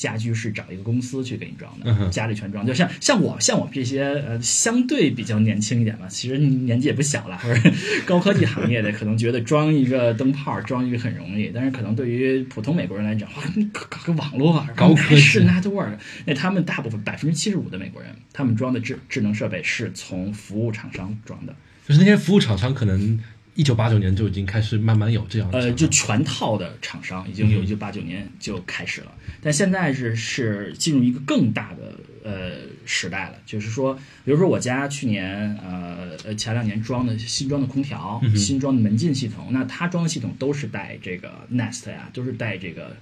[0.00, 2.66] 家居是找一个公司去给你装的，嗯家里全装。
[2.66, 7.70] 就像像我像我们这些呃相对比较年轻一点吧，其实年纪也不小了，或 者
[8.06, 15.92] 高科技行业的，可能觉得装一个灯泡装一个很容易，但是可能对于普通美国人来讲，哇，你搞搞个网络啊，高科技是 network，
[16.24, 21.54] 那他们大部分百分之七十五的美国人，他们装的智智能设备是从服务厂商装的。
[21.86, 23.20] 就是那些服务厂商可能
[23.60, 31.94] 一九八九年就已经开始慢慢有这样的呃，就全套的厂商已经有一九八九年就开始了，但现在是是进入一个更大的
[32.24, 32.52] 呃
[32.86, 33.92] 时代了，就是说，
[34.24, 42.96] 比如说我家去年呃呃前两年装的新装的空调，新装的门禁系统，那它装的系统都是带这个 Nest 呀，都是带这个。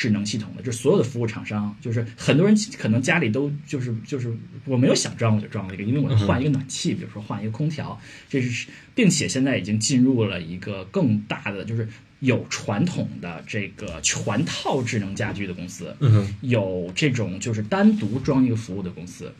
[0.00, 4.34] 智能系统的，就是所有的服务厂商，就是很多人可能家里都就是就是
[4.64, 11.86] 我没有想装我就装了一个，因为我要换一个暖气，比如说换一个空调，这是并且现在已经进入了一个更大的，就是
[12.20, 15.94] 有传统的这个全套智能家居的公司，
[16.40, 19.30] 有这种就是单独装一个服务的公司，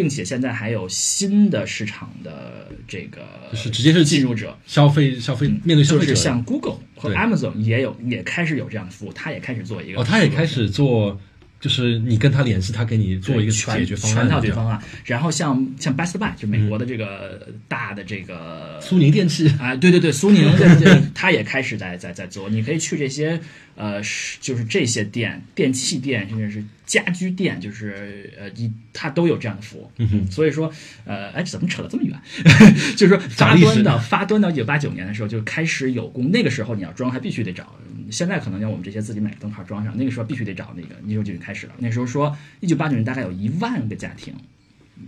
[0.00, 3.20] 并且现在还有新的市场的这个
[3.52, 7.18] 就是直接是进入者，消费消费面对消费者就是像 Google 或对。
[7.18, 11.20] Amazon 也有也开始有这样的服务，它也开始做一个哦，他也开始做
[11.60, 14.82] 就是你跟他联系，他给你做一个全解决方案，全套解决方案。
[15.04, 22.48] 然后像像 Best Buy 就美国的这个大的这个苏宁电器啊，对对对，苏宁对对对， 他也开始在在在做。
[22.48, 23.38] 你可以去这些
[23.76, 29.90] 呃，是就是这些店、电器店，甚至是家居店，就是呃，一它都有这样的服务。
[29.98, 30.72] 嗯哼所以说，
[31.04, 32.18] 呃，哎，怎么扯了这么远？
[32.96, 36.30] 就是说发端到发端到一九八九年的时候，就开始有供。
[36.30, 37.74] 那个时候你要装，还必须得找。
[38.10, 41.72] 现在可能要我们这些自己买个灯泡装上，那个时候必须得找那个，那时候就已经开始了。
[41.78, 44.34] 那时候说，一九八九年大概有一万个家庭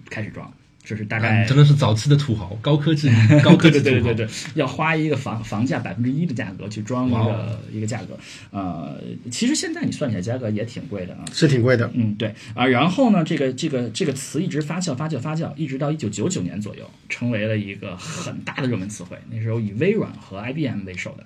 [0.08, 0.52] 开始装，
[0.84, 3.08] 这是大概啊真的是早期的土豪，高科技
[3.42, 3.90] 高科技土豪。
[3.90, 8.18] 对对对对对，要花一个房房价百分之一的价格去装一个哦一个价格，
[8.50, 11.24] 呃，其实现在你算起来价格也挺贵的啊。
[11.32, 11.90] 是挺贵的。
[11.94, 19.16] 嗯，对啊，然后呢，这个这个这个词一直发酵发酵发酵，一直到一九九九年左右，成为了一个很大的热门词汇。
[19.30, 21.24] 那时候以微软和 IBM 为首的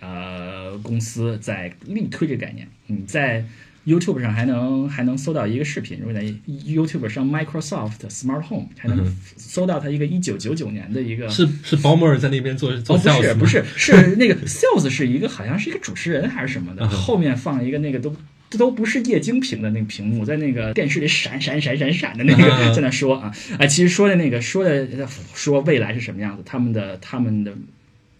[0.00, 2.66] 呃公司在力推这个概念。
[2.86, 3.44] 你在
[3.86, 18.14] YouTube 上还能还能搜到一个视频，如果在 YouTube 上 Microsoft Smart Home 还能嗯搜到它一个一九九九年的一个是是鲍默尔在那边做做哦，不 sales 不是不是，是那个 sales 是一个好像是一个主持人还是什么的，后面放一个那个都。
[18.48, 24.86] 这都不是液晶屏的那个屏幕，在那个电视里闪闪闪闪闪的那个，嗯 在那说啊，啊，其实说的那个说的
[25.34, 27.52] 说未来是什么样子，他们的他们的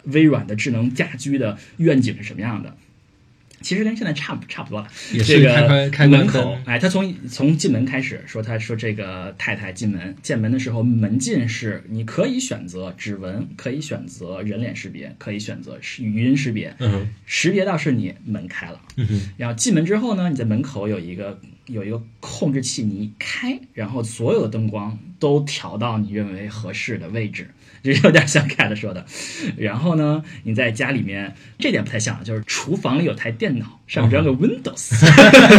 [0.07, 2.75] 微软的智能家居的愿景是什么样的，
[3.61, 4.87] 其实跟现在差不差不多了。
[5.11, 18.79] 也是这个开开开门口灯，哎，他从从进门开始说，他说这个太太进门见门的时候，门禁是你可以选择指纹，可以选择人脸识别，可以选择是语音识别，嗯识别到是你门开了。
[18.95, 27.49] 嗯哼然后进门之后呢，你在门口有一个有一个控制器，你一开，然后所有的灯光都调到你认为合适的位置，
[27.83, 29.05] 这有点像 Cat 说的。
[29.57, 34.93] 然后呢，你在家里面这点不太像，就是厨房里有台电脑，上面装个 Windows。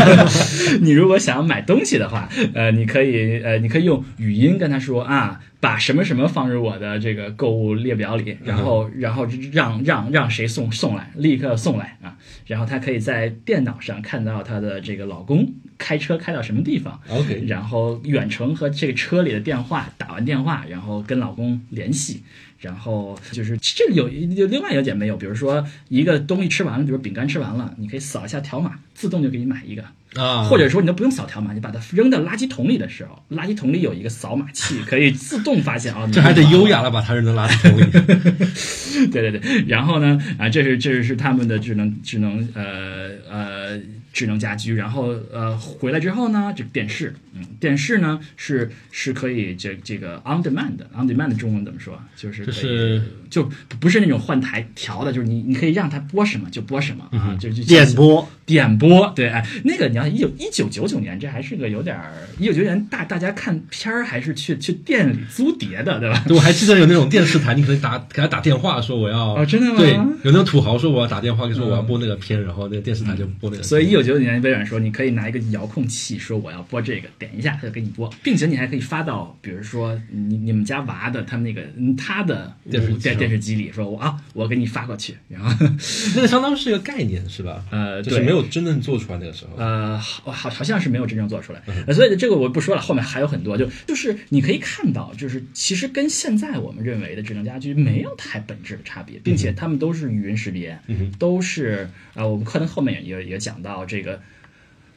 [0.83, 17.01] 你如果想要买东西的话，呃，你可以呃，你可以用语音跟他说啊，把什么什么放入我的这个购物列表里，然后然后让让让谁送送来，立刻送来啊，然后他可以在电脑上看到他的这个老公开车开到什么地方。
[17.09, 22.23] ，OK，然后远程和这个车里的电话打完电话，然后跟老公联系，
[22.59, 29.85] 然后就是这里有有另外有点没有，比如说一个东西吃完了，比如饼干吃完了，你可以扫一下条码，自动就给你买一个，
[30.21, 39.09] 啊，或者说你都不用扫条码，你把它扔到垃圾桶里的时候，垃圾桶里有一个扫码器，可以自动发现啊，你这还得优雅的把它扔到垃圾桶里。
[39.12, 43.81] 对对对，然后呢，啊，这是这是是他们的智能智能呃呃
[44.12, 52.01] 智能家居，然后呃回来之后呢，这个电视，嗯，电视呢是是可以这这个 on demand，on demand 中文怎么说？
[52.16, 53.49] 就是可以就是就
[53.81, 66.23] 不是那种换台调的，就是你你可以让它播什么就播什么啊，就就点播，点播，对，哎，那个你要一九一九九九年，这还是个有点儿一九九九年大大家看片儿还是去去店里租碟的，对吧？
[66.29, 73.62] 对，我还记得有那种电视台，你可以打给他打电话说我要哦真的吗对，有那种土豪说我要打电话说我要播那个片，然后那个电视台就播那个。
[73.62, 85.50] 所以一九九九年微软说，你可以拿一个遥控器说我要播这个，点一下他就给你播，并且你还可以发到，比如说你你们家娃的他们那个嗯他的电视机上电电视机里，说我啊我给你发过去，然后
[86.14, 87.64] 那个相当是一个概念是吧？
[87.70, 89.57] 呃就是没有真正做出来那个时候。
[89.57, 104.20] 呃，好好好像是没有真正做出来，呃所以这个我不说了，后面还有很多，就就是你可以看到，就是其实跟现在我们认为的智能家居没有太本质的差别，并且他们都是语音识别，嗯都是啊、呃我们可能后面也也讲到这个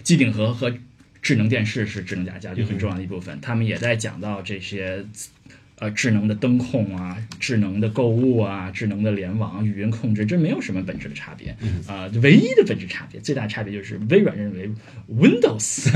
[0.03, 0.73] 机顶盒和
[1.21, 5.05] 智能电视是智能家家居很重要的一部分，他们也在讲到这些。
[5.81, 11.55] 呃，智能的灯控啊，智能的购物啊，智能的联网、语音控制，这没有什么本质的差别。
[11.87, 14.69] 啊、唯一的本质差别，最大差别就是微软认为
[15.11, 15.89] Windows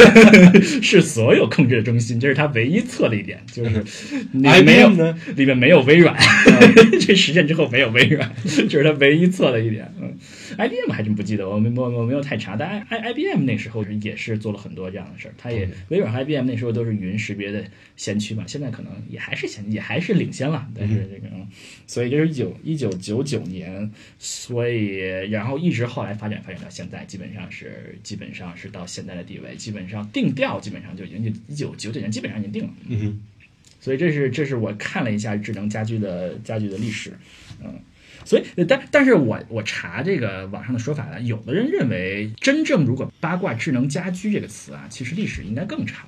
[0.82, 3.84] 是所有控制的中心，这是它唯一错的一点，就是
[4.32, 6.16] 里面没有呢里面没有微软，
[6.98, 9.92] 这实现之后没有微软，这是它唯一错的一点。
[10.00, 10.14] 嗯
[10.58, 17.64] ，IBM 还真不记得，我没我我没有太查，但 I I IBM 那时候也是做了很多这样的事儿，它也微软和 IBM 那时候都是语音识别的
[17.96, 21.46] 先驱嘛，现在可能也还是先也还是领先了，但是这个，嗯
[21.86, 24.96] 所以这是一九一九九九年，所以
[25.30, 32.70] 然后一直后来发展发展到现在，基本上是基本上是到现在的地位，基本上定调基本上就已经一九九九年基本上已经定了。
[32.88, 33.20] 嗯哼，
[33.80, 37.12] 所以这是这是我看了一下智能家居的家居的历史，
[37.64, 37.80] 嗯，
[38.24, 46.06] 所以但但是我我查这个网上的说法呢，有的人认为真正如果八卦智能家居这个词啊，其实历史应该更长。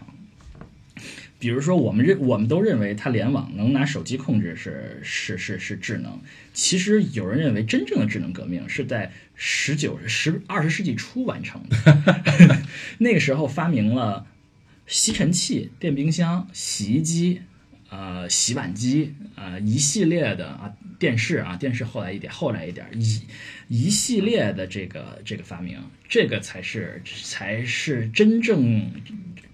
[1.39, 6.20] 比如说我们认我们都认为它联网能拿手机控制是是是是智能，
[6.53, 12.59] 其实有人认为真正的智能革命是在十九十二十世纪初完成的，
[12.99, 14.26] 那个时候发明了
[14.87, 17.41] 吸尘器、电冰箱、洗衣机。
[17.91, 23.20] 呃，洗碗机，呃，一系列的啊，电视啊，电视后来一点，后来一点，一
[23.68, 25.76] 一系列的这个这个发明，
[26.09, 28.88] 这个才是才是真正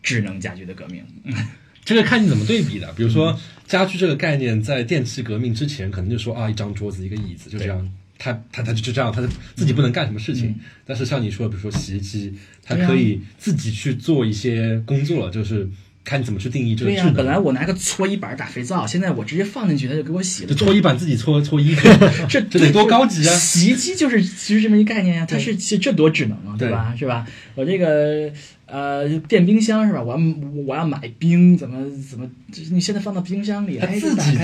[0.02, 1.02] 智能家居的革命。
[1.82, 2.92] 这个看你怎么对比的。
[2.92, 10.54] 比如说，家居这个概念在电器革命之前，可能就说啊，一张桌子，一个椅子，就这样，它它它就就这样，它自己不能干什么事情。
[10.84, 15.66] 但是像你说，比如说洗衣机，它可以自己去做一些工作了，就是。
[16.06, 17.14] 看你怎么去定义这个智能。
[17.14, 20.48] 本来我拿个搓衣板打肥皂，现在我直接放进去，它就给我洗了。
[20.48, 21.88] 这 搓衣板自己搓搓衣服，
[22.30, 23.34] 这这得多高级啊！
[23.34, 26.94] 洗衣机就是其实这么一概念呀，它是其实这多智能啊，对吧？
[26.96, 27.26] 是吧？
[27.56, 28.32] 我这个。
[28.66, 30.02] 呃，电冰箱是吧？
[30.02, 30.20] 我要
[30.66, 32.28] 我要买冰，怎么怎么？
[32.72, 34.36] 你现在放到冰箱里，哎，自己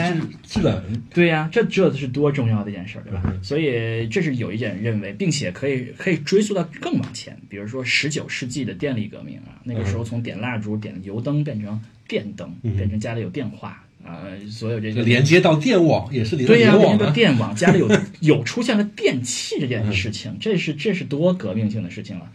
[0.45, 0.81] 制冷。
[1.13, 3.35] 对呀，这这是多重要的一件事，对吧？
[3.43, 22.31] 所以这是有一点认为，并且可以可以追溯到更往前，比如说十九世纪的电力革命啊，那个时候从点蜡烛、点油灯变成电灯，变成家里有电话啊，所有这个连接到电网也是对呀，连接到电网，家里有有出现了电器这件事情，这是这是多革命性的事情了。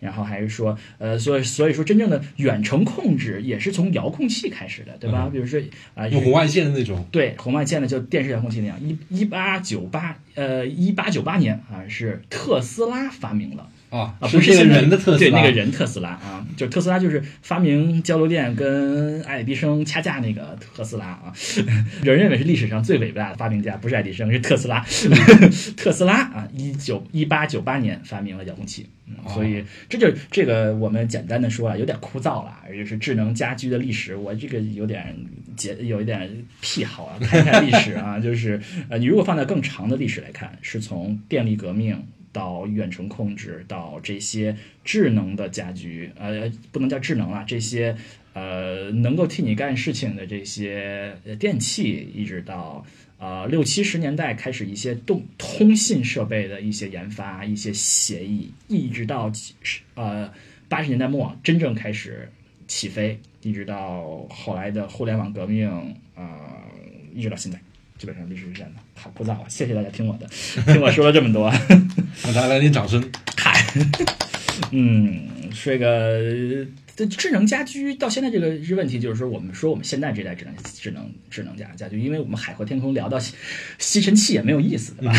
[0.00, 5.28] 然后还是说，呃，所以所以说，真正的远程控制也是从遥控器开始的，对吧？
[5.30, 5.60] 比如说
[5.94, 8.76] 啊，用红外线的那种，对，红外线的就电视遥控器那样。
[8.80, 13.68] 一一八九八，呃，一八九八年啊，是特斯拉发明了。
[13.90, 21.32] 啊啊，不是那个人的特斯拉，对那个人特斯拉啊，就特斯拉就是发明交流电跟爱迪生掐架那个特斯拉啊，
[22.02, 24.84] 有 人认为是历史上最伟大的发明家，不是爱迪生，是特斯拉。
[25.76, 28.86] 特斯拉啊，一九一八九八年发明了遥控器，
[29.34, 35.16] 所以这就这个我们简单的说啊，有点枯燥了，而且是智能家居的历史，我这个有点
[35.56, 36.30] 节有一点
[36.60, 42.00] 癖好啊，看看历史啊， 就是呃，你如果放在更长的历史来看，是从电力革命。
[42.32, 47.96] 到远程控制，到这些智能的家居，呃，不能叫智能了，这些
[48.32, 52.84] 呃能够替你干事情的这些电器，一直到
[53.18, 59.32] 呃六七十年代开始一些动通信设备的一些研发、一些协议，一直到
[59.94, 60.32] 呃
[60.68, 62.30] 八十年代末真正开始
[62.68, 65.68] 起飞，一直到后来的互联网革命，
[66.14, 66.26] 呃，
[67.14, 67.60] 一直到现在。
[68.00, 69.44] 基本上历史是这样的，好枯燥啊！
[69.46, 70.26] 谢谢大家听我的，
[70.72, 71.52] 听我说了这么多，
[72.24, 72.98] 那大家来点掌声。
[73.36, 73.62] 嗨，
[74.72, 75.28] 嗯，
[75.62, 83.18] 这个这智能家居到现在这个问题，就是说我们说我们现在这代智能智能智能家家居，因为我们海阔天空聊到
[83.78, 85.14] 吸尘器也没有意思，对吧？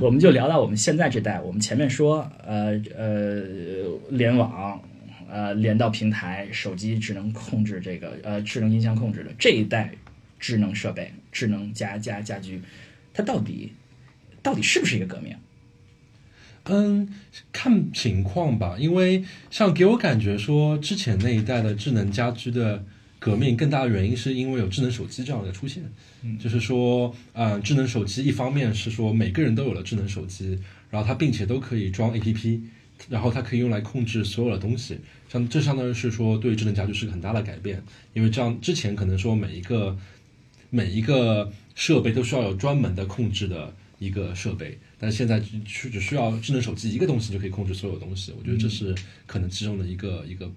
[0.00, 3.44] 我们就聊到我们现在这代，我们前面说呃呃
[4.10, 4.82] 联网，
[5.30, 9.92] 呃连到平台，手机智能控制这个呃智能音箱控制的这一代。
[10.40, 12.62] 智能设备、智能家家家居，
[13.12, 13.72] 它到底
[14.40, 15.36] 到底是不是一个革命？
[16.66, 17.08] 嗯，
[17.52, 18.76] 看情况吧。
[18.78, 22.84] 因为像给我感觉说，之前那一代的智能家居的
[23.18, 25.82] 革命，更大的原因是因为有智能手机这样的出现。
[26.22, 30.58] 嗯，就是说，嗯，智能手机一方面是说每个人都有了智能手机，
[30.88, 32.60] 然后它并且都可以装 APP，
[33.10, 35.00] 然后它可以用来控制所有的东西。
[35.28, 37.82] 像这相当于是说对智能家居是个很大的改变，
[38.12, 39.98] 因为这样之前可能说每一个。
[40.74, 48.32] 每一个设备都需要有专门的控制的一个设备，但是现在只只需要智能手机一个东西就可以控制所有东西。
[48.36, 48.92] 我觉得这是
[49.24, 50.50] 可能其中的一个一个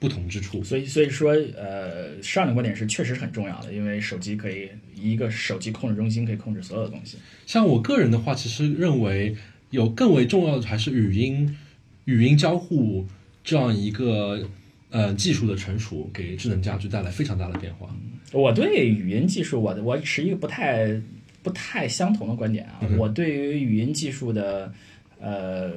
[0.00, 0.64] 不同之处。
[0.64, 7.18] 所以，所以说，呃，上的观点是确实很重要的，因为手机可以一个手机控制中心可以控制所有的东西。
[7.46, 9.36] 像我个人的话，其实认为
[9.70, 11.56] 有更为重要的还是语音
[12.06, 13.06] 语音交互
[13.44, 14.48] 这样一个
[14.92, 17.88] 呃技术的成熟，给智能家居带来非常大的变化。
[18.30, 20.88] 我对语音技术，我我持一个不太
[21.42, 22.80] 不太相同的观点啊。
[22.96, 24.72] 我对于语音技术的
[25.18, 25.72] 呃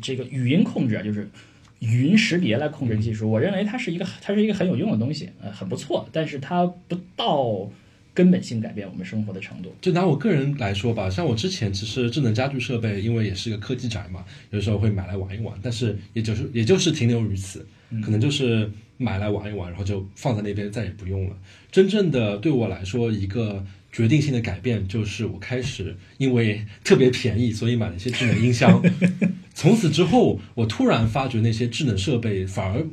[0.00, 1.30] 这个语音控制，就是
[1.78, 6.08] 语音识别来控制技术，我认为它是一个它是一个很有用的东西，呃，很不错。
[6.12, 7.70] 但是它不到
[8.14, 9.74] 根本性改变我们生活的程度。
[9.80, 17.66] 就拿我个人来说吧，像我之前其实智能家居设备，因为也是一个科技宅嘛，有时候会买来玩一玩，但是也就是也就是停留于此，
[18.00, 18.70] 可能就是。
[18.98, 21.36] 买来玩一玩，然后就放在那边，再也不用了。
[21.72, 28.80] 真正的对我来说，一个决定性的改变就是我开始因为特别便宜，所以买了一些智能音箱。
[29.54, 32.86] 从此之后，我突然发觉那些智能设备反而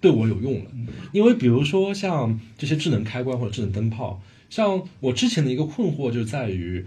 [0.00, 0.70] 对我有用了。
[1.10, 6.86] 因为比如说像这些智能开关或者智能灯泡，像我之前的一个困惑就在于，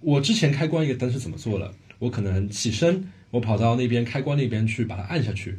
[0.00, 1.72] 我之前开关一个灯是怎么做的？
[2.00, 5.56] 我可能起身，我跑到那边开关那边去把它按下去。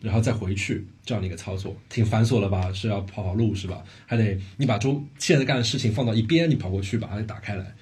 [0.00, 2.72] 然后再回去这样的一个操作，挺繁琐了吧？
[2.72, 3.82] 是要跑跑路是吧？
[4.06, 7.74] 还得你把周现在干的事情放到一边，你跑过去把它打开来。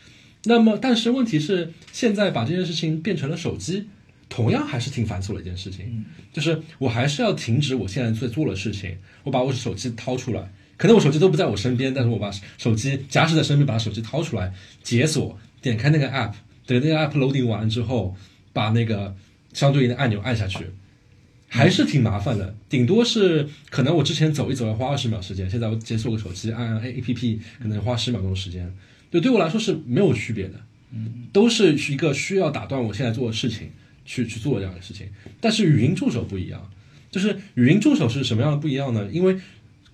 [0.45, 3.89] 那么，但是问题是，现在把这件事情变成了手机，
[4.29, 6.05] 同样还是挺繁琐的一件事情。
[6.33, 14.53] 就是我还是要停止我现在在做的事情，我把我手机掏出来，可能我手机都不在我身边，但是我把手机夹持在身边，把手机掏出来，
[14.83, 16.33] 解锁，点开那个 app，
[16.64, 18.14] 等那个 app loading 完之后，
[18.53, 19.17] 把那个
[19.53, 20.64] 相对应的按钮按下去，
[21.57, 22.54] 还是挺麻烦的。
[22.68, 28.72] 顶多是可能我之前走一走要花二十秒时间，现在我解锁个手机，按按 A P P，可能花十秒钟时间。
[29.11, 30.54] 对对我来说是没有区别的，
[30.92, 33.70] 嗯，都是一个需要打断我现在做的事情
[34.04, 35.09] 去去做这样的事情。
[35.40, 36.70] 但是语音助手不一样，
[37.11, 39.09] 就是语音助手是什么样的不一样呢？
[39.11, 39.38] 因为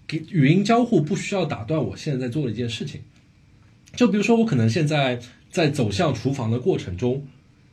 [0.07, 3.03] 给语音交互不需要打断我现在在做的一件事情。
[3.95, 7.27] 就比如说我可能现在在走向厨房的过程中，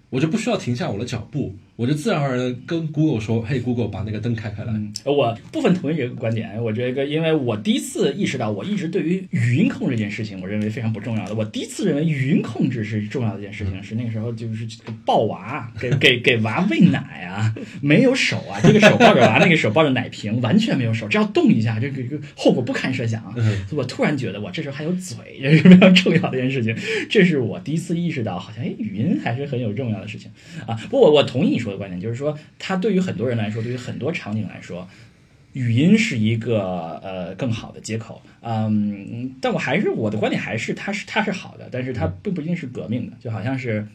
[0.09, 1.55] 我就不需要停下我的脚步。
[1.79, 4.73] 我就自然而然跟 Google 说：“嘿，Google，把那个灯开开来。”
[5.09, 6.61] 我部分同意这个观点。
[6.61, 11.33] 我觉得，因为我第一次意识到，我一直对于语音控制这件事情，我认为非常不重要的。
[11.33, 14.67] 我第一次认为语音控制是重要的一件事情，是那个时候就是
[15.05, 23.33] 抱娃，给给给娃喂奶啊，没有手啊，这个手抱着娃，那个手抱着奶瓶，完全没有手，只要动一下，这个后果不堪设想。
[23.71, 26.75] 我突然觉得，我这时候还有嘴，这是非常重要的一件事情。
[27.09, 30.29] 这是我第一次意识到，好像哎，语音还是很有重要的事情
[30.67, 30.75] 啊。
[30.89, 31.68] 不过我同意你说。
[31.69, 34.87] 的观点就是说，它对于很多人来说，对于很多场景来说，
[35.53, 38.21] 语音是一个呃更好的接口。
[38.41, 43.17] 嗯，但我还是我的观点还是它是它是好的，但是它并不一定是革命的。
[43.19, 43.87] 就好像是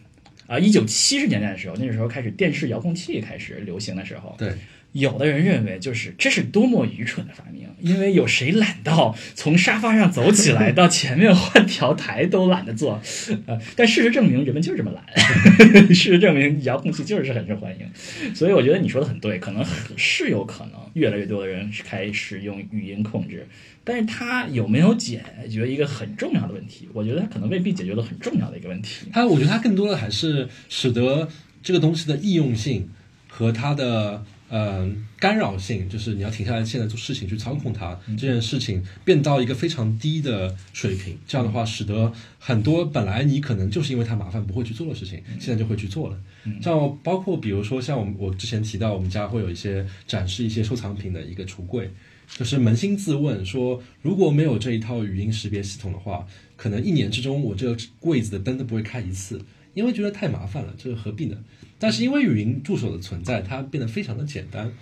[0.46, 4.52] 啊，一九七十年代的时候，那个时候开始电视遥控器开始流行的时候，对。
[4.94, 13.02] 有的人认为，就是这是多么愚蠢的发明，因为有谁懒到从沙发上走起来到前面换条台都懒得做，
[13.46, 15.04] 呃，但事实证明人们就是这么懒，
[15.92, 19.64] 事实证明遥控器就是很受欢迎，所以我觉得你说的很对，可能
[19.96, 23.48] 是有可能越来越多的人开始用语音控制，
[23.82, 26.88] 但是它有没有解决一个很重要的问题？
[26.92, 29.08] 我觉得它可能未必解决了很重要的一个问题。
[29.12, 31.28] 它，我觉得它更多的还是使得
[31.64, 32.88] 这个东西的易用性
[33.26, 34.24] 和它的。
[34.50, 41.18] 嗯，干扰性就是你要停下来，现在做事情去操控它这件事情变到一个非常低的水平。
[41.26, 46.18] 这样的话，使得很多本来你可能就是因为它麻烦不会去做的事情，现在就会去做了。
[46.62, 51.90] 像包括比如说像我们我之前提到，我们家会有一些展示一些收藏品的一个橱柜，
[52.28, 59.40] 就是扪心自问说，如果没有这一套语音识别系统的话，可能一年之中我这个柜子的灯都不会开一次，
[59.72, 61.36] 因为觉得太麻烦了，这个何必呢？
[61.84, 64.72] 但是因为语音助手的存在，它变得非常的简单，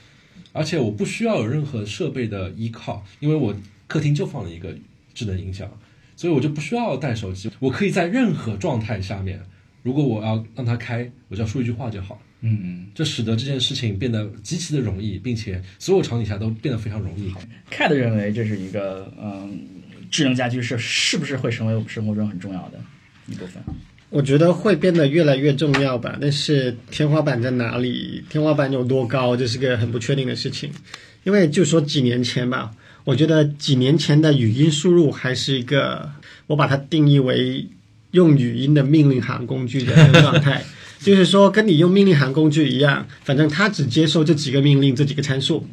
[0.52, 3.52] 而且我不需要有任何设备的依靠，因为我
[3.88, 4.72] 客厅就放了一个
[5.12, 5.68] 智能音响，
[6.14, 9.40] 所以我就不需要带手机，我可以在任何状态下面，
[9.82, 12.20] 如果我要让它开，我只要说一句话就好了。
[12.42, 17.32] 嗯嗯，这使得这件事情变得极其的容易，并且所有场景下都变得非常容易。
[17.68, 19.58] Cat 认为这是一个嗯，
[20.08, 22.80] 智能家居是是不是会成为我们生活中很重要的
[23.26, 23.60] 一部分？
[24.12, 28.22] 我觉得会变得越来越重要吧，但是天花板在哪里？
[28.28, 29.34] 天花板有多高？
[29.34, 30.70] 这是个很不确定的事情。
[31.24, 32.72] 因为就说几年前吧，
[33.04, 36.10] 我觉得几年前的语音输入还是一个，
[36.48, 37.66] 我把它定义为
[38.10, 40.62] 用语音的命令行工具的状态，
[41.00, 45.66] 就是说跟你用命令行工具一样，反正它只接受这几个命令，这几个参数。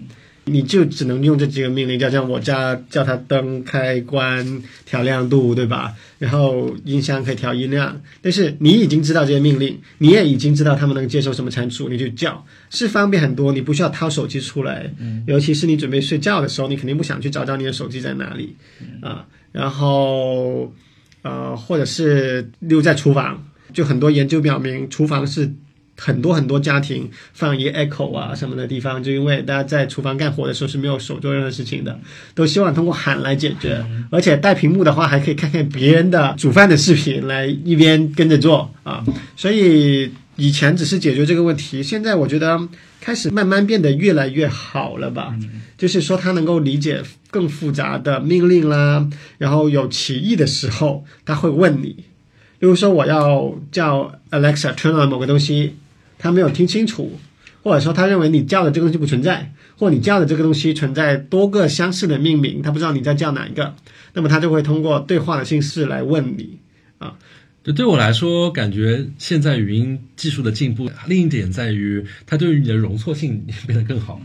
[0.49, 5.93] 你就只能用这几个命令，叫像我家叫它灯开关调亮度，对吧？
[6.17, 13.53] 然后音箱可以调音量，但是你已经知道这些命令，你也已经知道他们能接受什么参数，你就叫，是方便很多。
[13.53, 14.91] 你不需要掏手机出来，
[15.27, 18.55] 尤其是你准备睡觉的时候，你肯定不想去找找你的手机在哪里
[19.01, 19.25] 啊。
[19.51, 20.73] 然后
[21.21, 25.53] 呃，或者是留在厨房，就很多研究表明，厨房是。
[25.99, 31.99] 很多很多家庭放一 echo 啊什么的地方，就因为大家在厨房干活的时候是没有手做任何事情的，
[32.33, 33.85] 都希望通过喊来解决。
[34.09, 39.03] 而且带屏幕的话，还可以看看别人的煮饭的视频，来一边跟着做啊。
[39.35, 42.59] 所以以前只是解决这个问题，现在我觉得
[43.01, 45.35] 开始慢慢变得越来越好了吧。
[45.77, 52.05] 就是说，他能够理解更复杂的命令啦，然后有歧义的时候，他会问你。
[52.57, 55.75] 比如说，我要叫 Alexa turn on 某个东西。
[56.19, 57.17] 他没有听清楚，
[57.63, 63.73] 或者说他认为你叫的这个东西不存在，或你叫的这个东西存在多个相似的命名，他不知道你在叫哪一个，
[64.13, 66.59] 那么他就会通过对话的形式来问你
[66.99, 67.17] 啊。
[67.61, 74.21] 就对我来说，感觉现在语音技术的进步，另一点在于它对于你的容错性变得更好。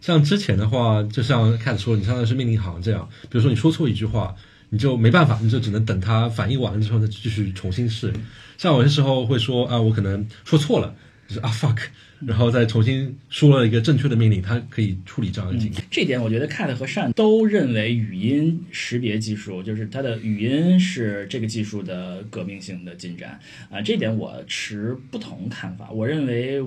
[0.00, 4.34] 像之前的话，就像开始说，你相当于是命令行这样，比如说你说错一句话，
[4.70, 8.12] 你就没办法，你就只能等它反应完之后再继续重新试。
[8.56, 10.94] 像有些时候会说啊，我可能说错了。
[11.26, 11.78] 就是啊 fuck，
[12.24, 15.82] 然后再重新说了一个正确的命令，它可以处理这样的情况。
[15.90, 23.82] 这点我觉得 Cat 和善都认为语音识别技术，就是它的语音是这个技术的革命性的进展啊。
[23.82, 25.90] 这点我持不同看法。
[25.90, 26.62] 我认为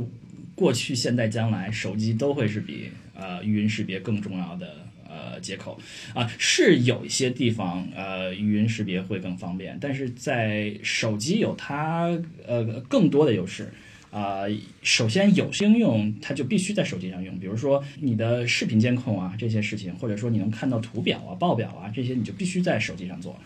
[0.55, 4.75] 过去、现在、将来，手机都会是比呃语音识别更重要的
[5.07, 5.79] 呃接口
[6.13, 6.29] 啊。
[6.37, 12.09] 是有一些地方呃语音识别会更方便，但是在手机有它
[12.45, 13.69] 呃更多的优势。
[14.11, 14.43] 啊、
[14.81, 23.39] 首先有些应用它就必须在手机上用，比如说你的视频监控啊这些事情，或者说你能看到图表啊、报表啊这些，你就必须在手机上做。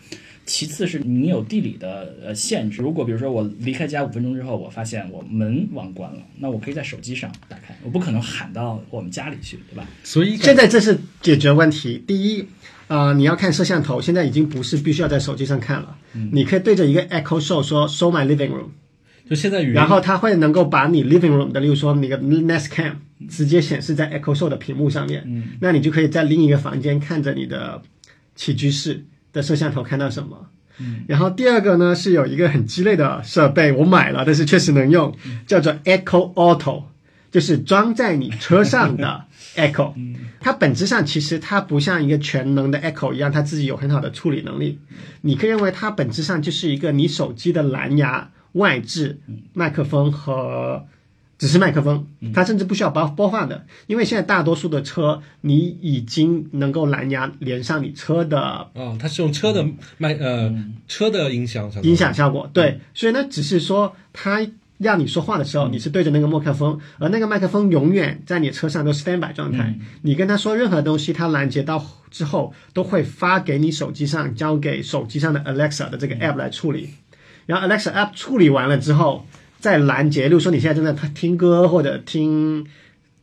[0.46, 9.88] 其次是你有地理的呃限制，如果比如说我离开家五分钟之后，我发现我门忘关了，那我可以在手机上打开，我不可能喊到我们家里去，对吧？
[10.02, 12.02] 所以现在这是解决问题。
[12.06, 12.46] 第一，
[12.88, 15.96] 啊、你要看摄像头，现在已经不是必须要在手机上看了，
[16.32, 18.68] 你可以对着一个 Echo Show 说 “Show my living room”，
[19.28, 22.92] 就现在语音，然后它会能够把你 living room 的，例如说你的 Nest Cam
[23.28, 27.80] 直接显示在 Echo Show 的屏幕上面，嗯那你就可以在另一个房间看着你的
[28.34, 30.48] 起居室的摄像头看到什么。
[30.78, 35.16] 嗯然后第二个呢是有一个很鸡肋的设备，我买了，但是确实能用，
[35.46, 36.82] 叫做 Echo Auto，
[37.30, 39.24] 就是装在你车上的
[39.56, 39.94] Echo。
[40.40, 44.78] 它本质上其实它不像一个全能的 Echo 一样，它自己有很好的处理能力。
[45.22, 49.20] 你可以认为它本质上就是一个你手机的蓝牙外置
[49.52, 50.86] 麦克风和
[51.36, 59.66] 只是麦克风，它甚至不需要播播放的，因为现在大多数的车你已经能够蓝牙连上你车的哦，它是用车的
[59.98, 60.54] 麦呃、
[60.86, 62.48] 车的音响音响效果。
[62.52, 64.46] 对，所以呢，只是说它
[64.78, 69.74] 让你说话的时候，你是对着那个麦克风，而那个麦克风永远在你车上都 standby 状态。
[70.02, 76.90] 你跟他说任何东西，它拦截到之后，都会发给你手机上，交给手机上的 Alexa 的这个 app 来处理。
[77.46, 79.26] 然后 Alexa app 处理完了之后，
[79.60, 80.28] 再拦截。
[80.28, 82.66] 例如说你现在正在听歌或者听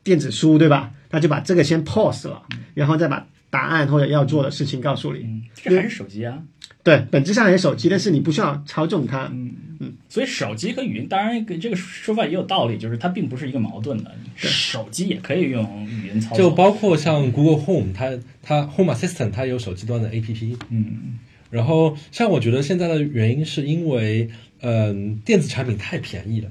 [0.03, 0.91] 电子书，对吧？
[1.09, 2.43] 他就把这个先 pause 了，
[2.73, 5.19] 然后再把答案或者要做的事情告诉你。
[5.23, 6.39] 嗯，这还是手机啊。
[6.83, 9.25] 对，本质上还是手机，但是你不需要操纵它。
[9.31, 16.37] 嗯嗯所以手机和语音，当然这个说法也有道理，就是它并不是一个矛盾的，手机也可以用语音操作。
[16.37, 18.11] 就包括像 Google Home，它
[18.41, 20.57] 它 Home Assistant 它有手机端的 APP。
[20.69, 21.19] 嗯，
[21.51, 24.29] 然后像我觉得现在的原因是因为，
[24.61, 26.49] 嗯、电子产品太便宜了。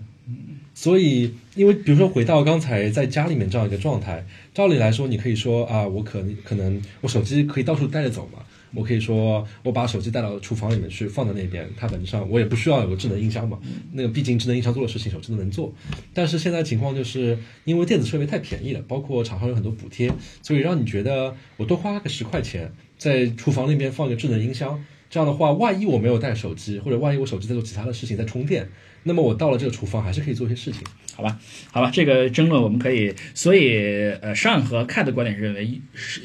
[0.72, 4.24] 所以，因为比如说回到刚才在家里面这样一个状态，
[4.54, 8.38] 照理来说，你可以说啊，我可可能我手机可以到处带着走嘛，
[8.74, 13.58] 我可以说我把手机带到厨房里面去，放在那边，它本质上我也不需要有个智能音箱嘛，
[13.92, 15.72] 那个毕竟智能音箱做的事情手机都能做。
[16.14, 20.12] 但是现在情况就是因为电子设备太便宜了，包括厂商有很多补贴，
[20.42, 28.68] 所以让你觉得我多花个十块钱在厨房那边放一个智能音箱，这样的话，万一我没有带手机，或者万一我手机在做其他的事情在充电，
[29.02, 30.82] 那么我到了这个厨房还是可以做一些事情。
[31.12, 31.38] 好吧，
[31.70, 33.76] 好吧，这个争论我们可以，所以
[34.22, 36.22] 呃，上和 Cat 的观点是认为是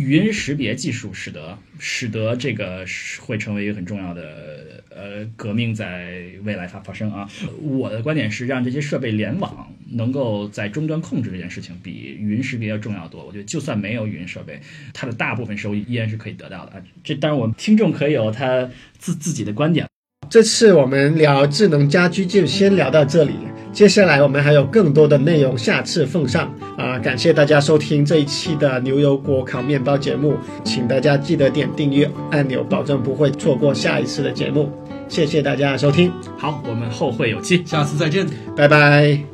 [0.00, 7.28] 语音识别技术使得使得这个是会成为一个很重要的呃革命，在未来发发生啊。
[7.60, 13.26] 我的观点是让这些设备联网，能够在终端控制这件事情，比语音识别要重要多。
[13.26, 14.58] 我觉得就算没有语音设备，
[14.94, 16.82] 它的大部分收益依然是可以得到的啊。
[17.04, 19.89] 这当然，我们听众可以有他自自己的观点。
[20.30, 23.32] 这次我们聊智能家居就先聊到这里，
[23.72, 34.70] 接下来我们还有更多的内容，下次奉上啊、感谢大家收听这一期的牛油果烤面包节目，请大家记得点订阅按钮，保证不会错过下一次的节目。
[35.08, 37.64] 谢谢大家的收听，好，我们后会有期。
[37.66, 38.24] 下次再见。
[38.56, 39.29] 拜拜。